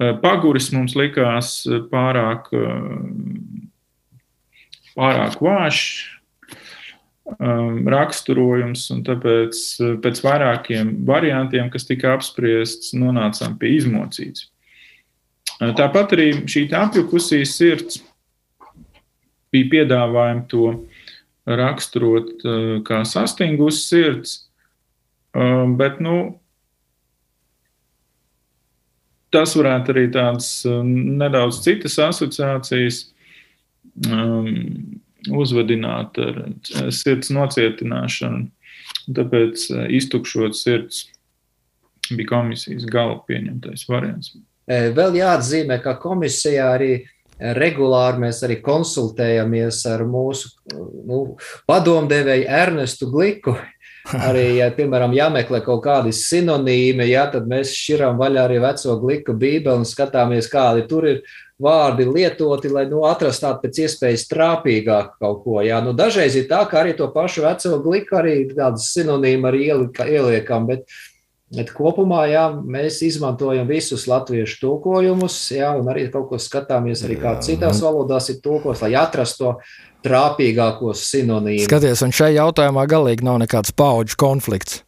Uh, 0.00 0.14
Paguris 0.22 0.72
mums 0.74 0.96
likās 0.98 1.60
uh, 1.68 1.84
pārāk, 1.90 2.50
uh, 2.54 2.98
pārāk 4.96 5.40
vājš 5.42 5.80
um, 7.38 7.82
raksturojums, 7.90 8.86
un 8.94 9.04
tāpēc 9.06 9.60
uh, 9.82 9.92
pēc 10.04 10.22
vairākiem 10.24 10.96
variantiem, 11.08 11.70
kas 11.72 11.88
tika 11.88 12.14
apspriests, 12.16 12.94
nonācām 12.98 13.58
pie 13.60 13.74
izmocīts. 13.78 14.48
Uh, 15.60 15.74
Tāpat 15.76 16.16
arī 16.16 16.30
šī 16.50 16.66
apjukusī 16.74 17.44
sirds 17.48 18.02
bija 19.54 19.70
piedāvājumi 19.76 20.48
to 20.50 20.72
raksturot 21.44 22.34
uh, 22.42 22.74
kā 22.86 23.04
sastingus 23.06 23.84
sirds, 23.90 24.44
Um, 25.34 25.72
bet, 25.74 25.98
nu, 25.98 26.38
tas 29.34 29.56
varētu 29.58 29.90
arī 29.90 30.04
tādas 30.14 30.46
um, 30.70 30.92
nedaudz 31.18 31.58
citas 31.64 31.98
asociācijas 31.98 33.00
uzvedināt 35.30 36.18
ar 36.20 36.40
uh, 36.44 36.88
sirds 36.92 37.32
nocietināšanu. 37.34 38.48
Tāpēc 39.14 39.66
uh, 39.72 39.84
iztukšot 39.92 40.56
sirds 40.58 41.04
bija 42.10 42.28
komisijas 42.34 42.84
gala 42.90 43.20
pieņemtais 43.28 43.86
variants. 43.88 44.34
E, 44.68 44.90
Vēl 44.96 45.18
jāatzīmē, 45.20 45.78
ka 45.84 45.96
komisijā 46.00 46.70
arī 46.76 46.92
regulāri 47.56 48.22
mēs 48.22 48.42
arī 48.46 48.60
konsultējamies 48.64 49.80
ar 49.90 50.04
mūsu 50.08 50.52
nu, 51.08 51.36
padomdevēju 51.68 52.50
Ernestu 52.62 53.10
Gliku. 53.12 53.56
Arī, 54.04 54.58
ja, 54.58 54.66
piemēram, 54.76 55.14
jāmeklē 55.16 55.62
kaut 55.64 55.80
kādi 55.86 56.10
sinonīmi, 56.12 57.06
ja, 57.08 57.24
tad 57.32 57.46
mēs 57.48 57.70
šķiram 57.72 58.18
vaļā 58.20 58.42
arī 58.44 58.58
veco 58.60 58.98
gliku 59.00 59.32
bībeli 59.32 59.80
un 59.80 59.88
skatāmies, 59.88 60.50
kādi 60.52 60.84
tur 60.90 61.06
ir 61.08 61.22
vārdi 61.62 62.06
lietoti, 62.08 62.70
lai 62.72 62.84
nu, 62.90 63.04
atrastu 63.06 63.46
tādu 63.46 63.62
pēc 63.62 63.80
iespējas 63.84 64.26
trāpīgāku 64.30 65.18
kaut 65.22 65.42
ko. 65.44 65.58
Ja. 65.62 65.80
Nu, 65.84 65.94
dažreiz 65.96 66.34
ir 66.38 66.48
tā, 66.50 66.64
ka 66.70 66.82
arī 66.82 66.96
to 66.98 67.08
pašu 67.14 67.44
veco 67.46 67.80
gliku 67.84 68.18
arī 68.18 68.36
tādas 68.50 68.90
sinonīmi 68.94 69.50
arī 69.50 69.66
ielika, 69.70 70.08
ieliekam, 70.10 70.70
bet 70.70 70.88
Bet 71.54 71.70
kopumā 71.70 72.24
jā, 72.26 72.44
mēs 72.50 72.98
izmantojam 73.06 73.68
visus 73.68 74.08
latviešu 74.10 74.56
tulkojumus, 74.62 75.36
jā, 75.54 75.68
un 75.78 75.86
arī 75.92 76.08
kaut 76.10 76.26
ko 76.32 76.38
skatāmies, 76.40 77.04
arī 77.06 77.18
kā 77.20 77.36
citās 77.44 77.82
valodās 77.84 78.30
ir 78.32 78.40
tulkos, 78.42 78.80
lai 78.82 78.96
atrastu 78.98 79.44
to 79.44 79.52
trāpīgākos 80.08 81.04
sinonīmus. 81.12 81.68
Skaties, 81.68 82.02
un 82.06 82.16
šai 82.16 82.32
jautājumā 82.38 82.86
galīgi 82.90 83.28
nav 83.28 83.38
nekāds 83.44 83.74
paudžu 83.76 84.18
konflikts. 84.18 84.82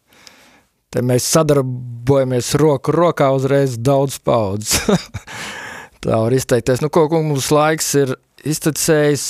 Te 0.91 1.05
mēs 1.07 1.29
sadarbojamies 1.29 2.55
roku 2.59 2.95
rokā 2.95 3.31
uzreiz 3.37 3.77
daudz 3.79 4.19
paudzes. 4.25 4.81
Tā 6.05 6.21
var 6.23 6.35
izteikties. 6.37 6.83
Nu, 6.85 6.91
ko, 6.93 7.07
mums 7.23 7.49
laiks 7.55 7.95
ir 7.99 8.15
iztecējis? 8.47 9.27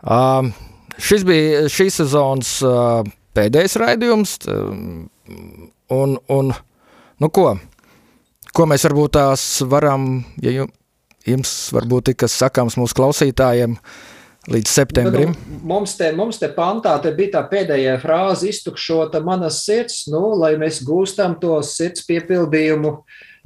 Um, 0.00 0.52
šis 1.00 1.24
bija 1.28 1.66
šīs 1.70 2.00
sezonas 2.00 2.54
uh, 2.64 3.02
pēdējais 3.36 3.76
raidījums. 3.80 4.36
Un, 5.90 6.16
un 6.30 6.52
nu 7.20 7.30
ko, 7.34 7.52
ko 8.56 8.68
mēs 8.70 8.86
varbūt 8.88 9.16
tās 9.18 9.44
varam, 9.68 10.22
ja 10.42 10.64
jums 11.28 11.52
varbūt 11.74 12.12
ir 12.12 12.18
kas 12.24 12.38
sakāms 12.40 12.78
mūsu 12.80 12.96
klausītājiem 12.98 13.76
līdz 14.50 14.72
septembrim? 14.72 15.34
Nu, 15.34 15.60
mums, 15.74 15.94
te, 15.98 16.10
mums 16.16 16.40
te 16.40 16.48
pantā 16.54 16.96
te 17.02 17.12
bija 17.16 17.36
tā 17.38 17.44
pēdējā 17.50 17.98
frāze 18.02 18.48
iztukšota 18.50 19.20
manas 19.24 19.60
sirds, 19.66 20.06
nu, 20.10 20.32
lai 20.40 20.54
mēs 20.60 20.80
gūstam 20.86 21.36
to 21.42 21.58
sirds 21.66 22.06
piepildījumu 22.08 22.96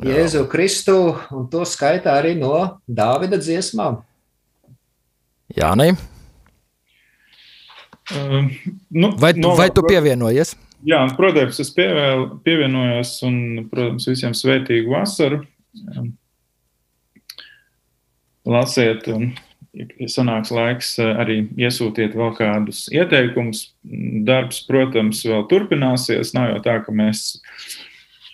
Jēzu 0.03 0.49
Kristu, 0.51 0.97
un 1.31 1.47
to 1.53 1.63
skaitā 1.69 2.17
arī 2.19 2.35
no 2.39 2.81
Dāvida 2.91 3.39
dziesmām. 3.39 4.01
Jānī. 5.55 5.93
Uh, 8.11 8.51
nu, 8.91 9.13
vai, 9.21 9.31
tu, 9.39 9.53
vai 9.55 9.69
tu 9.73 9.85
pievienojies? 9.87 10.57
Jā, 10.85 10.99
protams, 11.17 11.61
es 11.63 11.71
pievēl, 11.73 12.27
pievienojos 12.45 13.15
un, 13.25 13.39
protams, 13.71 14.09
visiem 14.11 14.35
svētīgu 14.37 14.93
vasaru. 14.93 15.41
Lasiet, 18.45 19.07
un, 19.15 19.31
ja 19.73 20.11
sanāks 20.11 20.53
laiks, 20.53 20.91
arī 21.07 21.45
iesūtiet 21.57 22.19
vēl 22.19 22.35
kādus 22.37 22.85
ieteikumus. 22.93 23.71
Darbs, 24.27 24.61
protams, 24.67 25.23
vēl 25.25 25.47
turpināsies. 25.49 26.35
Nav 26.37 26.51
jau 26.51 26.61
tā, 26.67 26.81
ka 26.85 26.93
mēs 26.93 27.31
uh, 27.39 27.79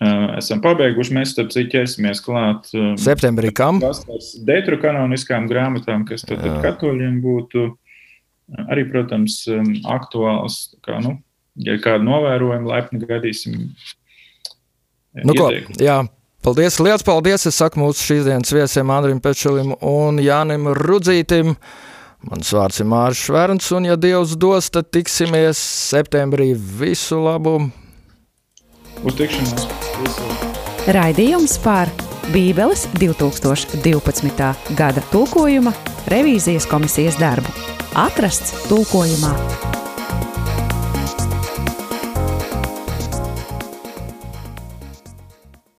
esam 0.00 0.62
pabeiguši. 0.64 1.14
Mēs 1.16 1.34
tam 1.36 1.50
citu 1.52 1.76
ķersimies 1.76 2.22
klāt. 2.24 2.70
Septembrī 3.00 3.52
kam? 3.56 3.82
Detru 4.46 4.80
kanoniskām 4.80 5.48
grāmatām, 5.50 6.06
kas 6.08 6.24
tad 6.28 6.44
katoļiem 6.64 7.20
būtu 7.24 7.66
arī, 8.66 8.86
protams, 8.90 9.42
aktuāls. 9.88 10.62
Kā, 10.86 10.98
nu, 11.04 11.18
ja 11.60 11.76
kādu 11.82 12.08
novērojumu, 12.08 12.70
laipni 12.70 13.02
gaidīsim. 13.04 13.68
Nu, 15.26 15.34
ko, 15.34 15.50
jā, 15.82 16.00
paldies, 16.44 16.78
liels 16.82 17.04
paldies! 17.06 17.48
Es 17.50 17.58
saku 17.60 17.82
mūsu 17.82 18.06
šīs 18.06 18.28
dienas 18.28 18.52
viesiem 18.54 18.90
Andrim 18.94 19.20
Pečelim 19.22 19.74
un 19.76 20.20
Jānim 20.22 20.70
Rudzītim. 20.78 21.56
Mans 22.28 22.50
vārds 22.52 22.82
ir 22.82 22.88
Mārcis 22.88 23.24
Šverns, 23.26 23.70
un 23.72 23.86
ja 23.88 23.96
Dievs 23.96 24.34
dos, 24.36 24.68
tad 24.72 24.90
tiksimies 24.92 25.60
septembrī. 25.90 26.52
Visu 26.54 27.16
labu! 27.24 27.70
Uz 29.04 29.16
tikšanos! 29.16 29.66
Raidījums 30.92 31.56
par 31.64 31.90
Bībeles 32.34 32.86
2012. 33.00 34.50
gada 34.78 35.04
tulkojuma 35.12 35.72
revīzijas 36.12 36.68
komisijas 36.70 37.18
darbu 37.20 37.52
atrasts 37.98 38.68
tulkojumā 38.68 39.32